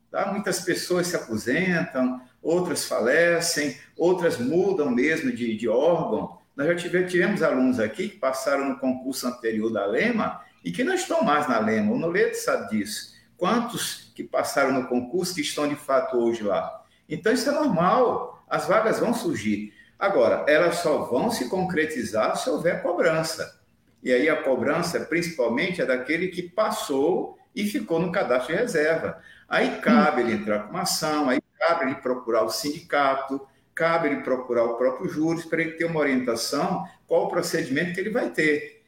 [0.09, 0.31] Tá?
[0.31, 6.39] Muitas pessoas se aposentam, outras falecem, outras mudam mesmo de, de órgão.
[6.55, 10.85] Nós já tivemos, tivemos alunos aqui que passaram no concurso anterior da Lema e que
[10.85, 11.93] não estão mais na Lema.
[11.93, 13.15] O Noleto sabe disso.
[13.37, 16.85] Quantos que passaram no concurso que estão de fato hoje lá?
[17.09, 18.45] Então, isso é normal.
[18.49, 19.75] As vagas vão surgir.
[19.99, 23.61] Agora, elas só vão se concretizar se houver cobrança.
[24.03, 29.21] E aí a cobrança, principalmente, é daquele que passou e ficou no cadastro de reserva.
[29.49, 34.23] Aí cabe ele entrar com uma ação, aí cabe ele procurar o sindicato, cabe ele
[34.23, 38.31] procurar o próprio júri para ele ter uma orientação qual o procedimento que ele vai
[38.31, 38.85] ter.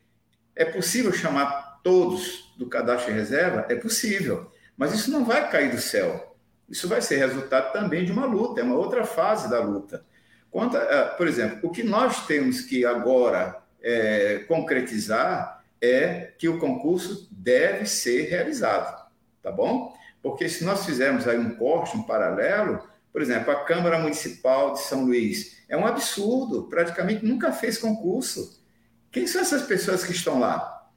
[0.55, 3.67] É possível chamar todos do cadastro de reserva?
[3.69, 6.37] É possível, mas isso não vai cair do céu.
[6.69, 10.05] Isso vai ser resultado também de uma luta, é uma outra fase da luta.
[10.51, 10.77] Quanto
[11.17, 17.87] por exemplo, o que nós temos que agora é, concretizar é que o concurso deve
[17.87, 19.07] ser realizado,
[19.43, 19.95] tá bom?
[20.23, 24.81] Porque se nós fizermos aí um corte, um paralelo, por exemplo, a Câmara Municipal de
[24.81, 28.63] São Luís é um absurdo, praticamente nunca fez concurso.
[29.11, 30.89] Quem são essas pessoas que estão lá?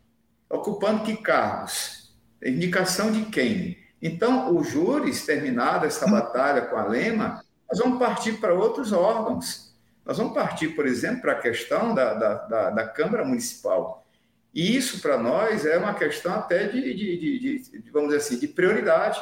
[0.50, 2.14] Ocupando que cargos?
[2.44, 3.78] Indicação de quem?
[4.02, 9.74] Então, os júris, terminada essa batalha com a Lema, nós vamos partir para outros órgãos.
[10.06, 14.01] Nós vamos partir, por exemplo, para a questão da, da, da, da Câmara Municipal.
[14.54, 18.38] E isso, para nós, é uma questão até de, de, de, de, vamos dizer assim,
[18.38, 19.20] de prioridade,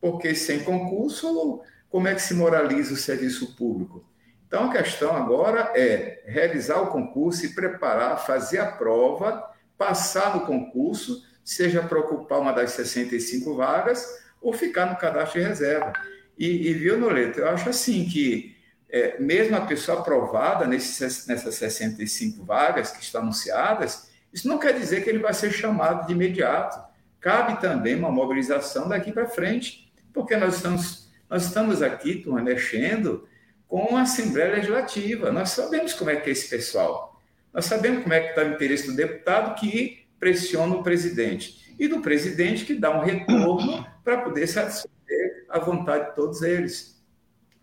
[0.00, 4.04] porque sem concurso, como é que se moraliza o serviço público?
[4.46, 10.46] Então, a questão agora é realizar o concurso e preparar, fazer a prova, passar no
[10.46, 14.06] concurso, seja para ocupar uma das 65 vagas
[14.40, 15.92] ou ficar no cadastro de reserva.
[16.38, 18.54] E, e viu, Noleto, eu acho assim que,
[18.88, 24.05] é, mesmo a pessoa aprovada nesses, nessas 65 vagas que estão anunciadas,
[24.36, 26.78] isso não quer dizer que ele vai ser chamado de imediato.
[27.18, 33.26] Cabe também uma mobilização daqui para frente, porque nós estamos, nós estamos aqui, turma, mexendo
[33.66, 35.32] com a Assembleia Legislativa.
[35.32, 37.18] Nós sabemos como é que é esse pessoal.
[37.50, 41.88] Nós sabemos como é que está o interesse do deputado que pressiona o presidente e
[41.88, 47.02] do presidente que dá um retorno para poder satisfazer a vontade de todos eles.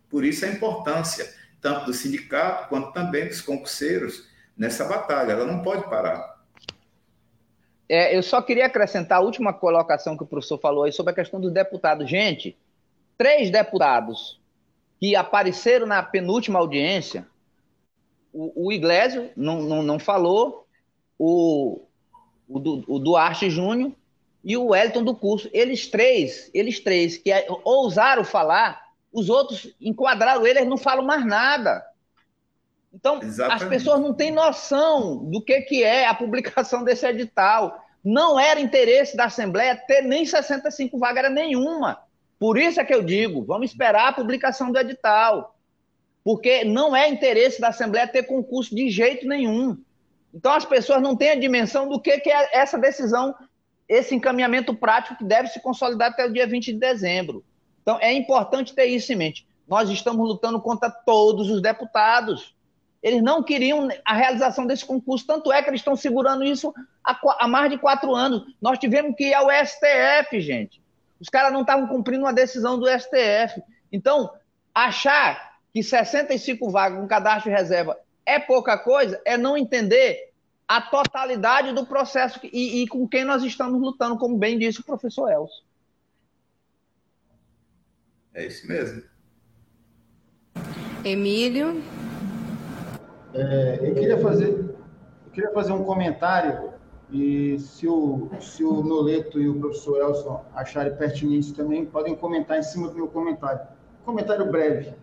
[0.10, 1.32] Por isso a importância,
[1.62, 5.34] tanto do sindicato quanto também dos concurseiros, nessa batalha.
[5.34, 6.33] Ela não pode parar.
[7.88, 11.16] É, eu só queria acrescentar a última colocação que o professor falou aí sobre a
[11.16, 12.10] questão dos deputados.
[12.10, 12.58] Gente,
[13.18, 14.40] três deputados
[15.00, 17.28] que apareceram na penúltima audiência,
[18.32, 20.66] o, o Iglesio não, não, não falou,
[21.20, 21.82] o,
[22.48, 23.92] o, o Duarte Júnior
[24.44, 25.50] e o Wellington do curso.
[25.54, 27.32] Eles três, eles três que
[27.64, 31.86] ousaram falar, os outros enquadraram eles não falam mais nada.
[32.94, 33.64] Então, Exatamente.
[33.64, 37.84] as pessoas não têm noção do que, que é a publicação desse edital.
[38.04, 42.00] Não era interesse da Assembleia ter nem 65 vagas nenhuma.
[42.38, 45.56] Por isso é que eu digo, vamos esperar a publicação do edital.
[46.24, 49.78] Porque não é interesse da Assembleia ter concurso de jeito nenhum.
[50.34, 53.34] Então as pessoas não têm a dimensão do que, que é essa decisão
[53.88, 57.44] esse encaminhamento prático que deve se consolidar até o dia 20 de dezembro.
[57.82, 59.46] Então, é importante ter isso em mente.
[59.68, 62.53] Nós estamos lutando contra todos os deputados.
[63.04, 67.48] Eles não queriam a realização desse concurso, tanto é que eles estão segurando isso há,
[67.50, 68.44] mais de quatro anos.
[68.62, 70.82] Nós tivemos que ir ao STF, gente.
[71.20, 73.62] Os caras não estavam cumprindo uma decisão do STF.
[73.92, 74.32] Então,
[74.74, 80.32] achar que 65 vagas com cadastro de reserva é pouca coisa é não entender
[80.66, 84.84] a totalidade do processo e, e, com quem nós estamos lutando, como bem disse o
[84.84, 85.64] professor Elcio.
[88.34, 89.04] É isso mesmo.
[91.04, 91.84] Emílio?
[93.34, 94.50] É, eu queria fazer,
[95.26, 96.72] eu queria fazer um comentário
[97.12, 102.58] e se o, se o Noleto e o professor Elson acharem pertinente também, podem comentar
[102.58, 103.62] em cima do meu comentário.
[104.06, 104.94] Comentário breve.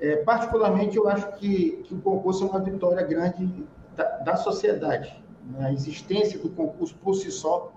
[0.00, 3.64] É, particularmente, eu acho que, que o concurso é uma vitória grande
[3.96, 5.22] da, da sociedade.
[5.50, 5.66] Né?
[5.66, 7.72] A existência do concurso por si só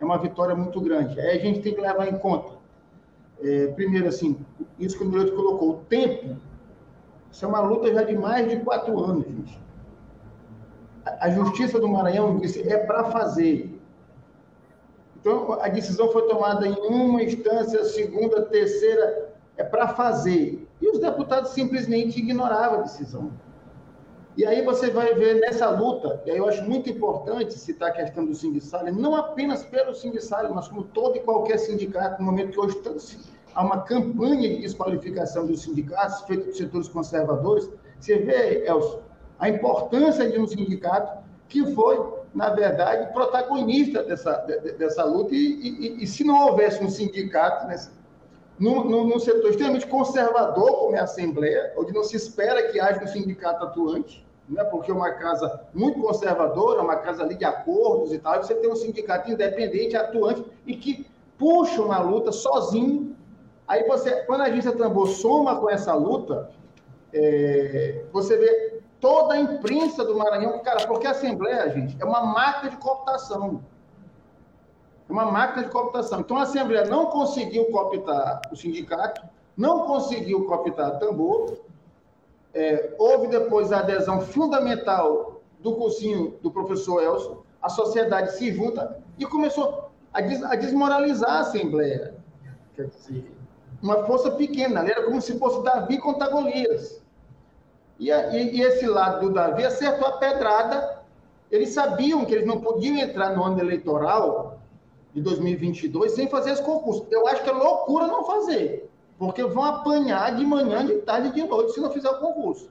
[0.00, 1.18] é uma vitória muito grande.
[1.20, 2.56] Aí a gente tem que levar em conta,
[3.42, 4.38] é, primeiro, assim,
[4.78, 6.36] isso que o Milton colocou, o tempo.
[7.32, 9.58] Isso é uma luta já de mais de quatro anos, gente.
[11.04, 13.80] A, Justiça do Maranhão disse é para fazer.
[15.18, 20.68] Então, a decisão foi tomada em uma instância, segunda, terceira, é para fazer.
[20.80, 23.32] E os deputados simplesmente ignoravam a decisão.
[24.36, 27.92] E aí você vai ver nessa luta, e aí eu acho muito importante citar a
[27.92, 32.52] questão do sindicato, não apenas pelo sindicato, mas como todo e qualquer sindicato, no momento
[32.52, 32.80] que hoje
[33.54, 37.68] há uma campanha de desqualificação dos sindicatos, feita por setores conservadores.
[37.98, 39.00] Você vê, Elcio,
[39.38, 42.00] a importância de um sindicato que foi,
[42.34, 44.32] na verdade, protagonista dessa,
[44.78, 45.34] dessa luta.
[45.34, 47.90] E, e, e se não houvesse um sindicato nesse,
[48.58, 53.02] num, num, setor extremamente conservador, como é a Assembleia, onde não se espera que haja
[53.02, 58.12] um sindicato atuante, né, porque é uma casa muito conservadora, uma casa ali de acordos
[58.12, 61.06] e tal, você tem um sindicato independente, atuante, e que
[61.38, 63.16] puxa uma luta sozinho.
[63.72, 66.50] Aí você, quando a agência Tambor soma com essa luta,
[67.10, 72.22] é, você vê toda a imprensa do Maranhão, cara, porque a Assembleia, gente, é uma
[72.22, 73.64] máquina de cooptação.
[75.08, 76.20] É uma máquina de cooptação.
[76.20, 79.22] Então a Assembleia não conseguiu cooptar o sindicato,
[79.56, 81.56] não conseguiu cooptar Tambor.
[82.52, 89.02] É, houve depois a adesão fundamental do cursinho do professor Elson, a sociedade se junta
[89.18, 92.14] e começou a, des, a desmoralizar a Assembleia.
[92.76, 93.41] Quer dizer,
[93.82, 97.02] uma força pequena, era como se fosse Davi contra Golias.
[97.98, 101.02] E, e, e, esse lado do Davi acertou a pedrada.
[101.50, 104.60] Eles sabiam que eles não podiam entrar no ano eleitoral
[105.12, 107.06] de 2022 sem fazer esse concurso.
[107.10, 111.32] Eu acho que é loucura não fazer, porque vão apanhar de manhã, de tarde e
[111.32, 112.70] de noite se não fizer o concurso.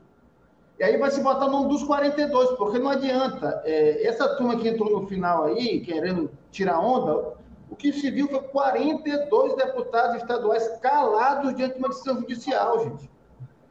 [0.80, 3.62] E aí vai se botar o nome dos 42, porque não adianta.
[3.64, 7.36] É, essa turma que entrou no final aí, querendo tirar onda,
[7.72, 13.10] o que se viu foi 42 deputados estaduais calados diante de uma decisão judicial, gente.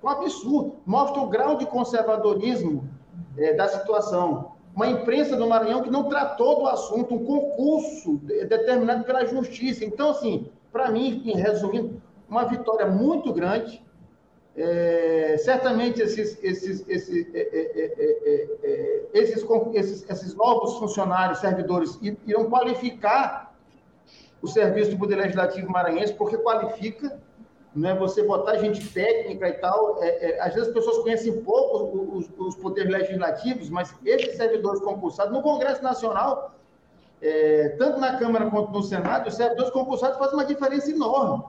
[0.02, 0.76] Um absurdo.
[0.86, 2.88] Mostra o grau de conservadorismo
[3.36, 4.52] é, da situação.
[4.74, 9.84] Uma imprensa do Maranhão que não tratou do assunto, um concurso determinado pela justiça.
[9.84, 13.84] Então, assim, para mim, em resumindo, uma vitória muito grande.
[14.56, 22.48] É, certamente esses, esses, esses, é, é, é, esses, esses, esses novos funcionários, servidores, irão
[22.48, 23.49] qualificar
[24.42, 27.18] o serviço do Poder Legislativo Maranhense, porque qualifica
[27.74, 30.02] né, você botar gente técnica e tal.
[30.02, 34.80] É, é, às vezes as pessoas conhecem pouco os, os, poderes legislativos, mas esses servidores
[34.80, 36.54] concursados, no Congresso Nacional,
[37.22, 41.44] é, tanto na Câmara quanto no Senado, os servidores concursados fazem uma diferença enorme.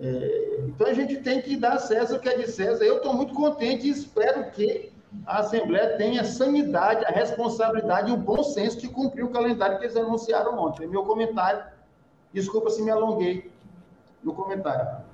[0.00, 2.84] É, então a gente tem que dar a César o que é de César.
[2.84, 4.92] Eu estou muito contente e espero que
[5.26, 9.78] a Assembleia tenha a sanidade, a responsabilidade e o bom senso de cumprir o calendário
[9.78, 10.84] que eles anunciaram ontem.
[10.84, 11.64] É meu comentário.
[12.32, 13.50] Desculpa se me alonguei
[14.22, 15.04] no comentário.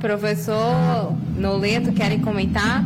[0.00, 2.82] Professor Noleto, querem comentar?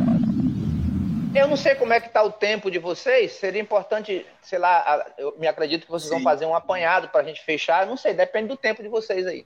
[1.35, 3.33] Eu não sei como é que está o tempo de vocês.
[3.33, 6.15] Seria importante, sei lá, eu me acredito que vocês Sim.
[6.15, 7.85] vão fazer um apanhado para a gente fechar.
[7.87, 9.45] Não sei, depende do tempo de vocês aí.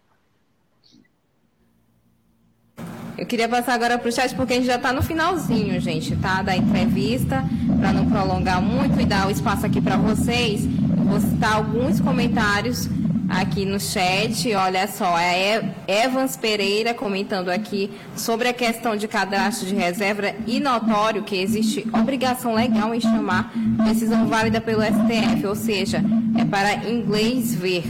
[3.21, 6.15] Eu queria passar agora para o chat, porque a gente já está no finalzinho, gente,
[6.15, 6.41] tá?
[6.41, 7.45] Da entrevista,
[7.79, 10.65] para não prolongar muito e dar o espaço aqui para vocês.
[10.65, 12.89] Eu vou citar alguns comentários
[13.29, 14.51] aqui no chat.
[14.55, 20.59] Olha só, é Evans Pereira comentando aqui sobre a questão de cadastro de reserva e
[20.59, 23.53] notório que existe obrigação legal em chamar
[23.85, 26.03] decisão válida pelo STF, ou seja,
[26.39, 27.83] é para inglês ver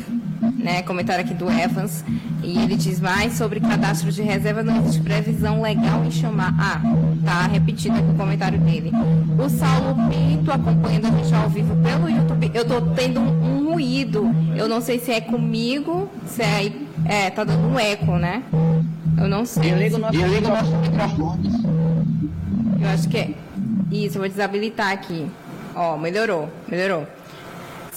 [0.57, 2.03] né, comentário aqui do Evans,
[2.43, 6.53] e ele diz mais sobre cadastro de reserva, não existe previsão legal em chamar.
[6.59, 6.81] Ah,
[7.23, 8.91] tá repetido aqui o comentário dele.
[9.37, 12.51] O Saulo Pinto acompanhando a gente ao vivo pelo YouTube.
[12.53, 14.33] Eu tô tendo um, um ruído.
[14.55, 16.71] Eu não sei se é comigo, se é.
[17.05, 18.43] É, tá dando um eco, né?
[19.17, 19.71] Eu não sei.
[19.71, 21.49] Eu ligo nosso, eu ligo nosso microfone.
[22.81, 23.29] Eu acho que é.
[23.91, 25.27] Isso, eu vou desabilitar aqui.
[25.75, 27.07] Ó, melhorou, melhorou.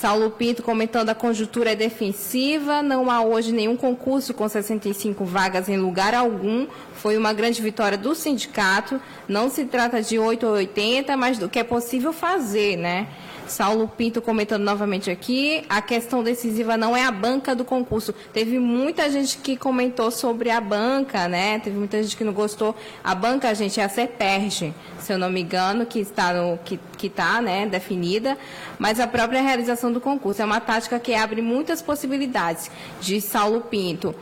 [0.05, 5.67] Saulo Pinto comentando a conjuntura é defensiva, não há hoje nenhum concurso com 65 vagas
[5.67, 6.67] em lugar algum.
[6.93, 9.01] Foi uma grande vitória do sindicato.
[9.27, 13.09] Não se trata de 8 ou 80, mas do que é possível fazer, né?
[13.47, 18.15] Saulo Pinto comentando novamente aqui, a questão decisiva não é a banca do concurso.
[18.33, 21.59] Teve muita gente que comentou sobre a banca, né?
[21.59, 22.75] Teve muita gente que não gostou.
[23.03, 26.79] A banca, gente, é a CEPERG, se eu não me engano, que está, no, que,
[26.97, 28.37] que está né, definida,
[28.79, 33.61] mas a própria realização do concurso é uma tática que abre muitas possibilidades, de Saulo
[33.61, 34.15] Pinto.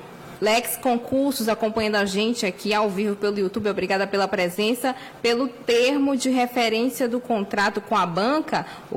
[0.42, 3.70] Lex Concursos acompanhando a gente aqui ao vivo pelo YouTube.
[3.70, 4.92] Obrigada pela presença.
[5.22, 8.96] Pelo termo de referência do contrato com a banca, o,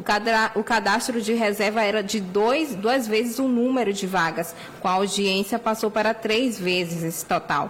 [0.60, 4.56] o cadastro de reserva era de dois, duas vezes o número de vagas.
[4.80, 7.70] Com a audiência, passou para três vezes esse total.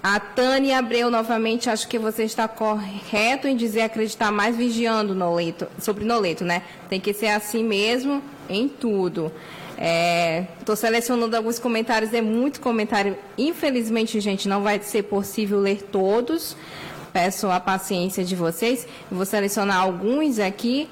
[0.00, 5.66] A Tânia Abreu, novamente, acho que você está correto em dizer acreditar mais vigiando Noleto,
[5.80, 6.62] sobre Noleto, né?
[6.88, 9.32] Tem que ser assim mesmo em tudo.
[9.76, 13.16] Estou é, selecionando alguns comentários, é muito comentário.
[13.36, 16.56] Infelizmente, gente, não vai ser possível ler todos.
[17.12, 18.86] Peço a paciência de vocês.
[19.10, 20.88] Vou selecionar alguns aqui.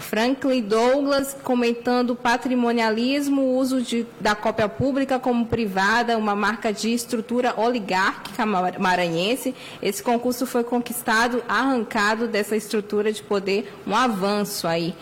[0.00, 7.54] Franklin Douglas comentando patrimonialismo, uso de, da cópia pública como privada, uma marca de estrutura
[7.56, 9.54] oligárquica maranhense.
[9.80, 14.96] Esse concurso foi conquistado, arrancado dessa estrutura de poder, um avanço aí.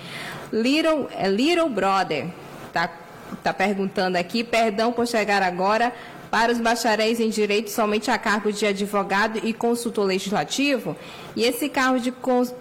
[0.53, 2.27] Little, é Little Brother,
[2.75, 2.91] tá,
[3.37, 5.93] tá perguntando aqui, perdão por chegar agora,
[6.31, 10.97] para os bacharéis em direito somente a cargo de advogado e consultor legislativo?
[11.35, 12.13] E esse cargo de,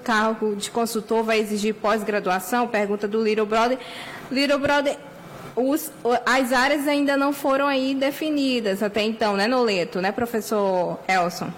[0.03, 2.68] cargo de consultor vai exigir pós-graduação?
[2.68, 3.78] Pergunta do Little Brother.
[4.32, 4.97] Little Brother,
[5.55, 5.91] os,
[6.26, 11.51] as áreas ainda não foram aí definidas até então, né, Noleto, né, professor Elson?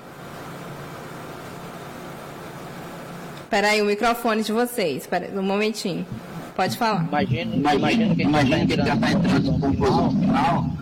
[3.44, 6.06] Espera aí, o microfone de vocês, um momentinho.
[6.60, 7.08] Pode falar.
[7.08, 10.80] Imagina, imagina, imagina que já está entrando no conclusão final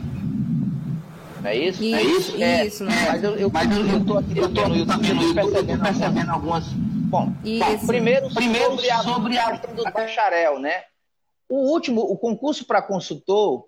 [1.46, 1.84] é isso?
[1.84, 2.44] Isso, é isso?
[2.44, 5.84] É, isso é, mas eu, mas eu, eu tô aqui, eu tô, no YouTube, percebendo,
[5.84, 6.66] percebendo algumas.
[6.66, 10.84] Bom, bom primeiro, primeiro sobre a, sobre a questão do bacharel, né?
[11.48, 13.66] O último, o concurso para consultor,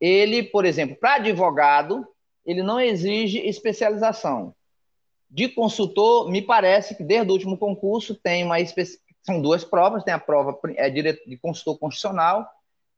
[0.00, 2.08] ele, por exemplo, para advogado,
[2.44, 4.54] ele não exige especialização.
[5.30, 8.82] De consultor, me parece que desde o último concurso tem uma espe...
[9.22, 12.48] são duas provas, tem a prova é, de consultor constitucional,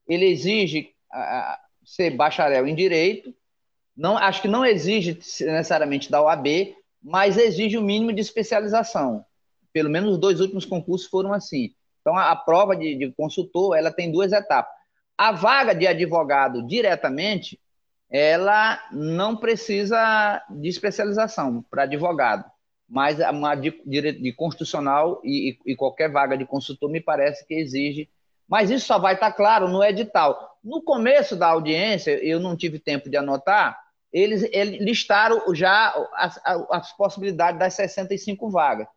[0.07, 0.91] ele exige
[1.85, 3.35] ser bacharel em direito
[4.01, 9.23] não, acho que não exige necessariamente da OAB, mas exige o mínimo de especialização.
[9.75, 11.75] Pelo menos os dois últimos concursos foram assim.
[12.01, 14.73] Então, a, a prova de, de, consultor, ela tem duas etapas.
[15.19, 17.61] A vaga de advogado diretamente,
[18.11, 22.51] ela não precisa de especialização para advogado,
[22.91, 27.55] mas uma de, de, de constitucional e, e, qualquer vaga de consultor me parece que
[27.55, 28.11] exige.
[28.49, 30.59] Mas isso só vai estar claro no edital.
[30.63, 33.79] No começo da audiência, eu não tive tempo de anotar,
[34.13, 38.89] eles, eles listaram já as, as, possibilidades das 65 vagas.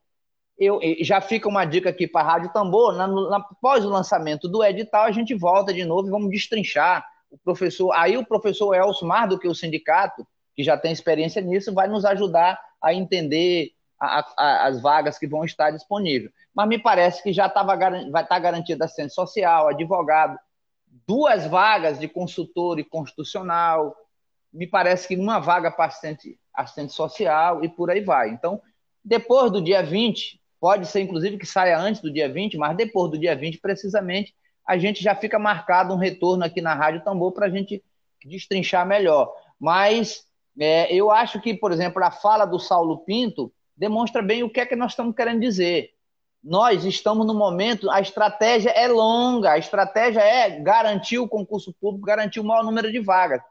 [0.58, 4.48] Eu, já fica uma dica aqui para a Rádio Tambor, na, na, após o lançamento
[4.48, 7.08] do edital, a gente volta de novo e vamos destrinchar.
[7.30, 10.26] O professor, aí o professor mais do que o sindicato,
[10.56, 13.72] que já tem experiência nisso, vai nos ajudar a entender
[14.04, 16.32] a, a, as vagas que vão estar disponíveis.
[16.54, 20.38] Mas me parece que já tava, vai estar garantida assistente social, advogado,
[21.08, 23.96] duas vagas de consultor e constitucional,
[24.52, 28.30] me parece que uma vaga para assistente, assistente social e por aí vai.
[28.30, 28.62] Então,
[29.04, 33.10] depois do dia 20, pode ser inclusive que saia antes do dia 20, mas depois
[33.10, 34.36] do dia 20, precisamente,
[34.66, 37.84] a gente já fica marcado um retorno aqui na Rádio Tambor para a gente
[38.24, 39.34] destrinchar melhor.
[39.60, 40.26] Mas
[40.58, 44.60] é, eu acho que, por exemplo, a fala do Saulo Pinto demonstra bem o que
[44.60, 45.92] é que nós estamos querendo dizer.
[46.44, 52.06] Nós estamos no momento, a estratégia é longa, a estratégia é garantir o concurso público,
[52.06, 53.42] garantir o maior número de vagas.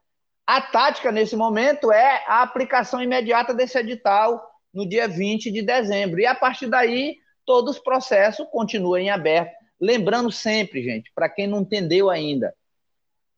[0.47, 4.43] A tática nesse momento é a aplicação imediata desse edital
[4.75, 6.21] no dia 20 de dezembro.
[6.21, 7.17] E a partir daí,
[7.47, 9.53] todos os processos continuam em aberto.
[9.81, 12.55] Lembrando sempre, gente, para quem não entendeu ainda,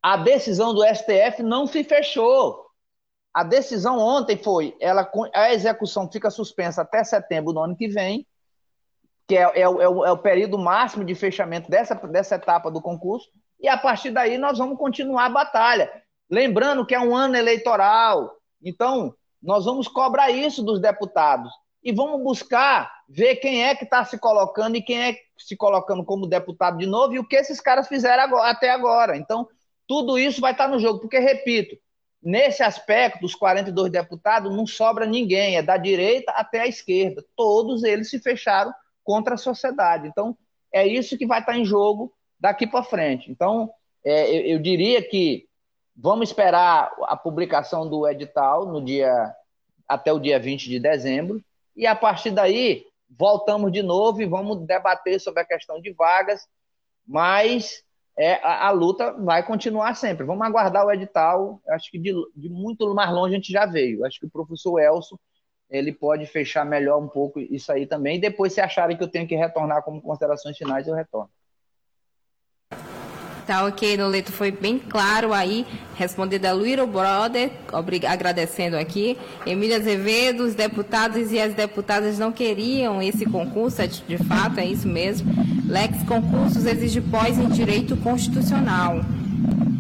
[0.03, 2.64] a decisão do STF não se fechou.
[3.35, 8.25] A decisão ontem foi, ela, a execução fica suspensa até setembro do ano que vem,
[9.27, 12.81] que é, é, é, o, é o período máximo de fechamento dessa, dessa etapa do
[12.81, 13.29] concurso,
[13.59, 15.91] e a partir daí nós vamos continuar a batalha.
[16.31, 18.31] Lembrando que é um ano eleitoral,
[18.63, 21.51] então nós vamos cobrar isso dos deputados
[21.83, 26.05] e vamos buscar ver quem é que está se colocando e quem é se colocando
[26.05, 29.17] como deputado de novo e o que esses caras fizeram agora, até agora.
[29.17, 29.47] Então,
[29.87, 31.77] tudo isso vai estar tá no jogo, porque, repito,
[32.25, 37.25] nesse aspecto, os 42 deputados, não sobra ninguém, é da direita até a esquerda.
[37.37, 38.73] Todos eles se fecharam
[39.03, 40.09] contra a sociedade.
[40.09, 40.37] Então,
[40.73, 43.31] é isso que vai estar em jogo daqui para frente.
[43.31, 43.71] Então,
[44.05, 45.47] é, eu, eu diria que
[45.97, 49.33] Vamos esperar a publicação do edital no dia
[49.87, 51.41] até o dia 20 de dezembro
[51.77, 56.49] e a partir daí voltamos de novo e vamos debater sobre a questão de vagas,
[57.07, 57.85] mas
[58.17, 60.25] é, a, a, luta vai continuar sempre.
[60.25, 61.61] Vamos aguardar o edital.
[61.69, 64.05] Acho que de, de, muito mais longe a gente já veio.
[64.05, 65.19] Acho que o professor Elson
[65.69, 68.21] ele pode fechar melhor um pouco isso aí também.
[68.21, 71.31] Depois, se acharem que eu tenho que retornar como considerações finais, eu retorno.
[73.47, 75.67] Tá ok, Noleto, foi bem claro aí,
[75.97, 77.51] respondendo a Little Brother,
[78.09, 79.19] agradecendo aqui.
[79.45, 84.67] Emília Azevedo, os deputados e as deputadas não queriam esse concurso, é de fato, é
[84.67, 85.31] isso mesmo.
[85.67, 89.05] Lex Concursos exige pós em Direito Constitucional.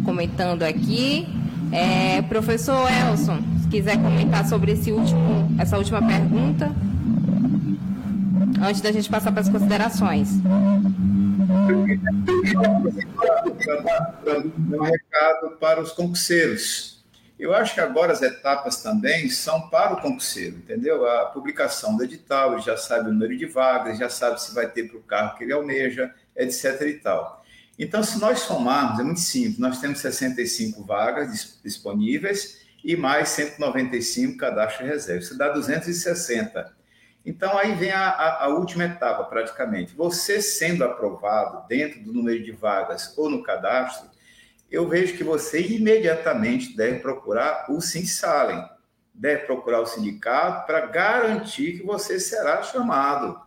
[0.04, 1.26] Comentando aqui,
[1.72, 6.70] é, professor Elson, se quiser comentar sobre esse último, essa última pergunta,
[8.62, 10.28] antes da gente passar para as considerações
[14.76, 16.94] um recado para os concurseiros.
[17.38, 21.06] Eu acho que agora as etapas também são para o concurseiro, entendeu?
[21.06, 24.68] A publicação do edital, ele já sabe o número de vagas, já sabe se vai
[24.70, 26.80] ter para o carro que ele almeja, etc.
[26.82, 27.44] e tal.
[27.76, 34.36] Então, se nós somarmos, é muito simples, nós temos 65 vagas disponíveis e mais 195
[34.36, 35.22] cadastro reserva.
[35.22, 36.83] Isso dá 260.
[37.24, 39.94] Então, aí vem a, a, a, última etapa, praticamente.
[39.94, 44.10] Você sendo aprovado dentro do número de vagas ou no cadastro,
[44.70, 48.62] eu vejo que você imediatamente deve procurar o SINSALEM,
[49.14, 53.40] deve procurar o sindicato para garantir que você será chamado.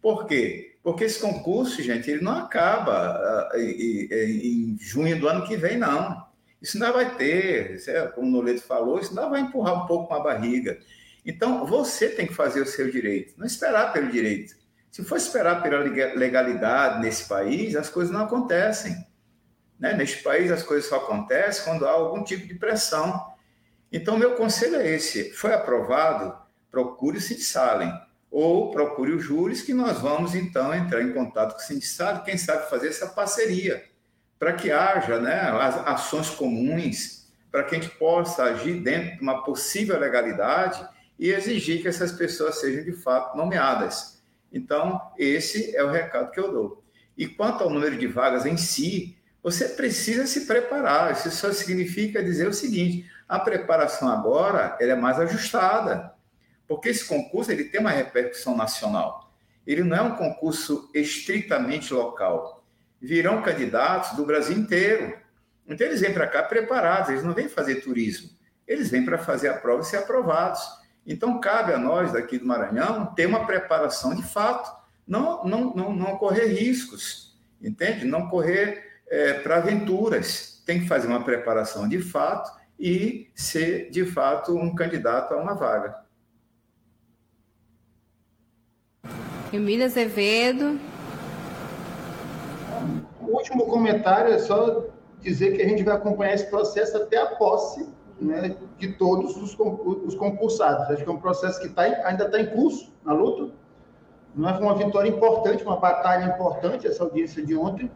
[0.00, 0.76] Por quê?
[0.82, 5.78] Porque esse concurso, gente, ele não acaba uh, em, em junho do ano que vem,
[5.78, 6.26] não.
[6.60, 10.08] Isso ainda vai ter, é, como o Noleto falou, isso ainda vai empurrar um pouco
[10.08, 10.78] com a barriga.
[11.24, 14.54] Então, você tem que fazer o seu direito, não esperar pelo direito.
[14.90, 19.06] Se for esperar pela legalidade nesse país, as coisas não acontecem.
[19.78, 19.94] Né?
[19.94, 23.32] Neste país, as coisas só acontecem quando há algum tipo de pressão.
[23.90, 26.36] Então, meu conselho é esse: foi aprovado,
[26.70, 27.92] procure o Sindisalem,
[28.30, 32.38] ou procure os júris, que nós vamos então entrar em contato com o sindicato, quem
[32.38, 33.84] sabe fazer essa parceria,
[34.38, 35.50] para que haja né,
[35.84, 40.82] ações comuns, para que a gente possa agir dentro de uma possível legalidade
[41.18, 44.22] e exigir que essas pessoas sejam de fato nomeadas.
[44.52, 46.84] Então, esse é o recado que eu dou.
[47.16, 51.12] E quanto ao número de vagas em si, você precisa se preparar.
[51.12, 56.12] Isso só significa dizer o seguinte: a preparação agora ela é mais ajustada,
[56.66, 59.32] porque esse concurso ele tem uma repercussão nacional.
[59.66, 62.64] Ele não é um concurso estritamente local.
[63.00, 65.16] Virão candidatos do Brasil inteiro.
[65.66, 68.30] Então eles vêm para cá preparados, eles não vêm fazer turismo.
[68.66, 70.60] Eles vêm para fazer a prova e ser aprovados.
[71.06, 74.72] Então cabe a nós daqui do Maranhão ter uma preparação de fato,
[75.06, 78.04] não não não, não correr riscos, entende?
[78.04, 80.62] Não correr é, para aventuras.
[80.64, 85.54] Tem que fazer uma preparação de fato e ser, de fato, um candidato a uma
[85.54, 86.02] vaga.
[89.52, 90.80] Emília Azevedo.
[93.20, 94.86] O último comentário é só
[95.20, 97.86] dizer que a gente vai acompanhar esse processo até a posse
[98.22, 100.90] né, de todos os, os concursados.
[100.90, 103.52] Acho que é um processo que tá, ainda está em curso na luta.
[104.34, 107.90] Não é uma vitória importante, uma batalha importante essa audiência de ontem,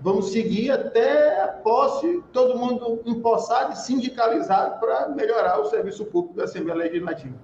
[0.00, 6.36] vamos seguir até a posse, todo mundo empossado e sindicalizado para melhorar o serviço público
[6.36, 7.36] da Assembleia Legislativa.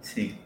[0.00, 0.41] Sim.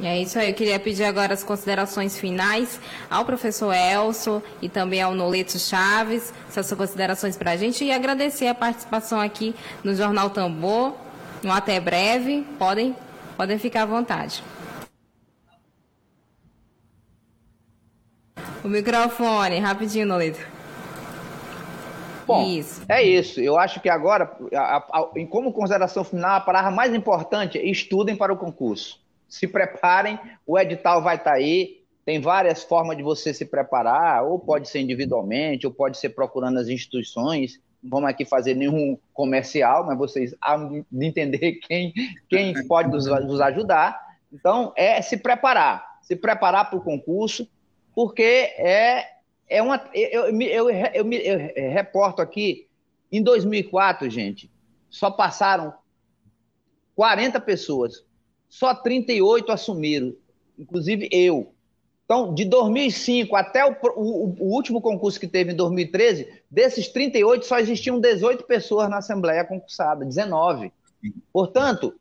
[0.00, 4.68] E é isso aí, eu queria pedir agora as considerações finais ao professor Elso e
[4.68, 9.54] também ao Noleto Chaves, essas considerações para a gente e agradecer a participação aqui
[9.84, 10.94] no Jornal Tambor.
[11.44, 12.96] Um até breve, podem,
[13.36, 14.42] podem ficar à vontade.
[18.64, 20.40] O microfone, rapidinho, Nolito.
[22.26, 22.82] Bom, isso.
[22.88, 23.40] é isso.
[23.40, 28.16] Eu acho que agora, a, a, como consideração final, a palavra mais importante é estudem
[28.16, 29.00] para o concurso.
[29.30, 31.80] Se preparem, o edital vai estar tá aí.
[32.04, 36.58] Tem várias formas de você se preparar, ou pode ser individualmente, ou pode ser procurando
[36.58, 37.60] as instituições.
[37.82, 40.34] Não vamos aqui fazer nenhum comercial, mas vocês
[40.90, 41.94] de entender quem,
[42.28, 43.98] quem pode nos, nos ajudar.
[44.32, 45.98] Então, é se preparar.
[46.02, 47.48] Se preparar para o concurso
[47.94, 49.06] porque é,
[49.48, 49.76] é uma.
[49.92, 52.68] Eu, eu, eu, eu, eu reporto aqui,
[53.10, 54.50] em 2004, gente,
[54.88, 55.74] só passaram
[56.94, 58.04] 40 pessoas,
[58.50, 60.12] só 38 assumiram,
[60.58, 61.54] inclusive eu.
[62.04, 67.46] Então, de 2005 até o, o, o, último concurso que teve em 2013, desses 38
[67.46, 70.72] só existiam 18 pessoas na Assembleia concursada, 19.
[71.32, 71.94] Portanto,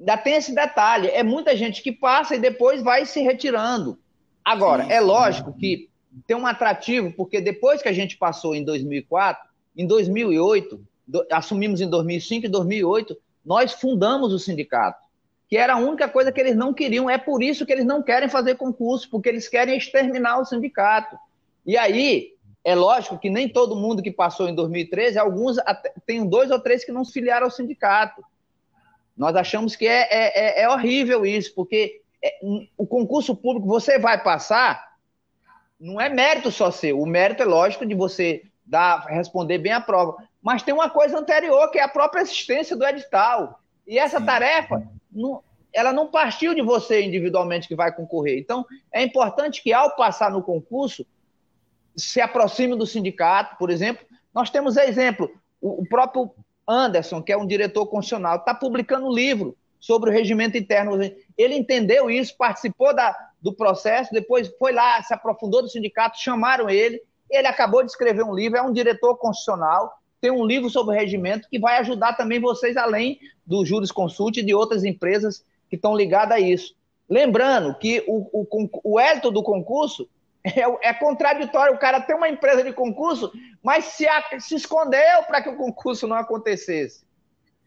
[0.00, 3.96] ainda tem esse detalhe: é muita gente que passa e depois vai se retirando.
[4.44, 5.88] Agora, é lógico que
[6.26, 11.80] tem um atrativo, porque depois que a gente passou em 2004, em 2008, do, assumimos
[11.80, 15.05] em 2005 e 2008, nós fundamos o sindicato,
[15.48, 17.08] que era a única coisa que eles não queriam.
[17.08, 21.16] É por isso que eles não querem fazer concurso, porque eles querem exterminar o sindicato.
[21.64, 22.34] E aí,
[22.64, 25.56] é lógico que nem todo mundo que passou em 2013, alguns
[26.04, 28.24] tem dois ou três que não se filiaram ao sindicato.
[29.16, 32.38] Nós achamos que é, é, é, é horrível isso, porque é,
[32.76, 34.96] o concurso público você vai passar,
[35.78, 37.00] não é mérito só seu.
[37.00, 40.16] O mérito é lógico de você dar, responder bem a prova.
[40.42, 43.60] Mas tem uma coisa anterior, que é a própria existência do edital.
[43.86, 44.26] E essa Sim.
[44.26, 44.82] tarefa,
[45.16, 45.42] não,
[45.72, 48.38] ela não partiu de você individualmente que vai concorrer.
[48.38, 51.06] Então, é importante que, ao passar no concurso,
[51.96, 54.06] se aproxime do sindicato, por exemplo.
[54.34, 56.30] Nós temos exemplo, o, o próprio
[56.68, 60.98] Anderson, que é um diretor constitucional, está publicando um livro sobre o regimento interno.
[61.38, 66.68] Ele entendeu isso, participou da, do processo, depois foi lá, se aprofundou do sindicato, chamaram
[66.68, 67.00] ele.
[67.30, 70.98] Ele acabou de escrever um livro, é um diretor constitucional, tem um livro sobre o
[70.98, 75.76] regimento que vai ajudar também vocês, além do Juris Consult e de outras empresas que
[75.76, 76.74] estão ligadas a isso.
[77.08, 80.08] Lembrando que o, o, o élito do concurso
[80.46, 85.24] É, é, contraditório o cara ter uma empresa de concurso, mas se, a, se escondeu
[85.26, 87.04] para que o concurso não acontecesse.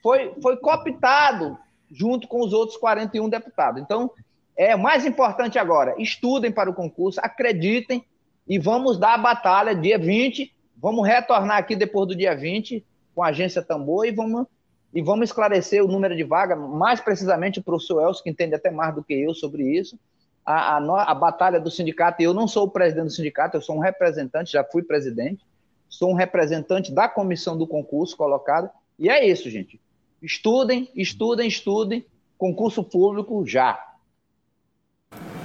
[0.01, 1.57] Foi, foi cooptado
[1.91, 3.81] junto com os outros 41 deputados.
[3.81, 4.09] Então,
[4.55, 8.01] é mais importante agora, estudem para o concurso, acreditem
[8.47, 10.49] e vamos dar a batalha dia 20.
[10.81, 14.47] Vamos retornar aqui depois do dia 20 com a agência Tambor e vamos,
[14.93, 18.71] e vamos esclarecer o número de vagas, mais precisamente o professor Elcio, que entende até
[18.71, 19.99] mais do que eu sobre isso.
[20.45, 23.75] A, a, a batalha do sindicato, eu não sou o presidente do sindicato, eu sou
[23.75, 25.45] um representante, já fui presidente,
[25.89, 29.79] sou um representante da comissão do concurso colocado, e é isso, gente.
[30.21, 32.05] Estudem, estudem, estudem,
[32.37, 33.85] concurso público já.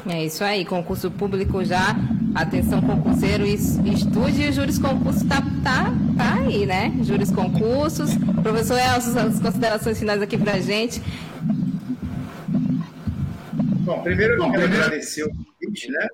[0.08, 1.94] É isso aí, concurso público já.
[2.34, 6.92] Atenção, concurseiro, estude o Júris Concurso tá, tá, tá aí, né?
[7.02, 8.10] Júris Concursos.
[8.42, 11.00] Professor Elcio, as considerações finais aqui para a gente.
[13.84, 16.08] Bom, primeiro eu quero agradecer o convite, né?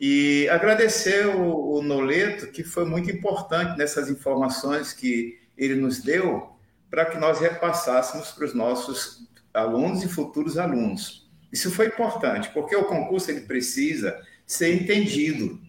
[0.00, 6.56] E agradecer o, o Noleto, que foi muito importante nessas informações que ele nos deu
[6.90, 11.28] para que nós repassássemos para os nossos alunos e futuros alunos.
[11.52, 15.60] Isso foi importante, porque o concurso ele precisa ser entendido.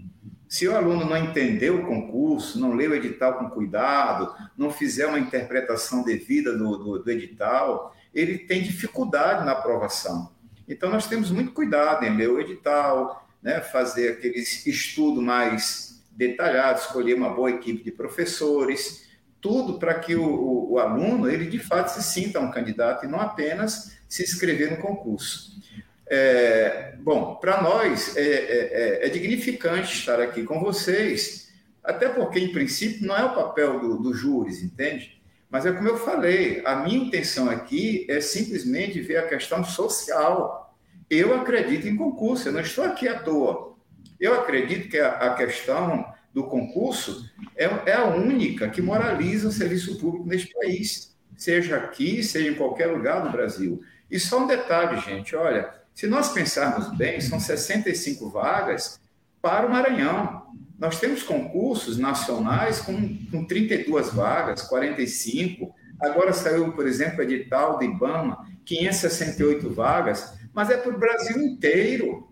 [0.47, 5.07] Se o aluno não entender o concurso, não ler o edital com cuidado, não fizer
[5.07, 10.32] uma interpretação devida do, do, do edital, ele tem dificuldade na aprovação.
[10.67, 16.80] Então, nós temos muito cuidado em ler o edital, né, fazer aquele estudo mais detalhado,
[16.80, 19.07] escolher uma boa equipe de professores,
[19.39, 23.07] tudo para que o, o, o, aluno, ele de fato se sinta um candidato e
[23.07, 25.61] não apenas se inscrever no concurso.
[26.10, 31.51] É, bom, para nós é, é, é, é, dignificante estar aqui com vocês,
[31.84, 35.22] até porque, em princípio, não é o papel do, do júris, entende?
[35.49, 40.78] Mas é como eu falei, a minha intenção aqui é simplesmente ver a questão social.
[41.10, 43.76] Eu acredito em concurso, eu não estou aqui à toa.
[44.20, 49.51] Eu acredito que a, a questão do concurso é, é a única que moraliza o
[49.51, 53.82] serviço público neste país, seja aqui, seja em qualquer lugar do Brasil.
[54.10, 58.99] E só um detalhe, gente, olha, se nós pensarmos bem, são 65 vagas
[59.41, 60.43] para o Maranhão.
[60.77, 65.73] Nós temos concursos nacionais com, com 32 vagas, 45.
[65.99, 72.31] Agora saiu, por exemplo, edital do IBAMA, 568 vagas, mas é para o Brasil inteiro.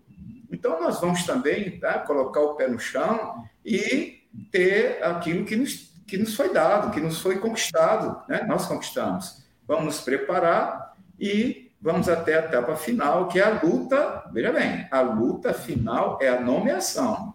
[0.52, 5.92] Então, nós vamos também tá, colocar o pé no chão e ter aquilo que nos,
[6.06, 8.44] que nos foi dado, que nos foi conquistado, né?
[8.46, 9.44] nós conquistamos.
[9.66, 14.86] Vamos nos preparar e vamos até a etapa final, que é a luta, veja bem,
[14.90, 17.34] a luta final é a nomeação.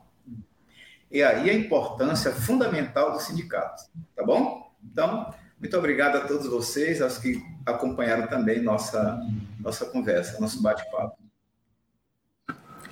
[1.10, 3.84] E aí a importância fundamental do sindicato,
[4.16, 4.72] tá bom?
[4.84, 9.22] Então, muito obrigado a todos vocês, aos que acompanharam também nossa,
[9.60, 11.22] nossa conversa, nosso bate-papo.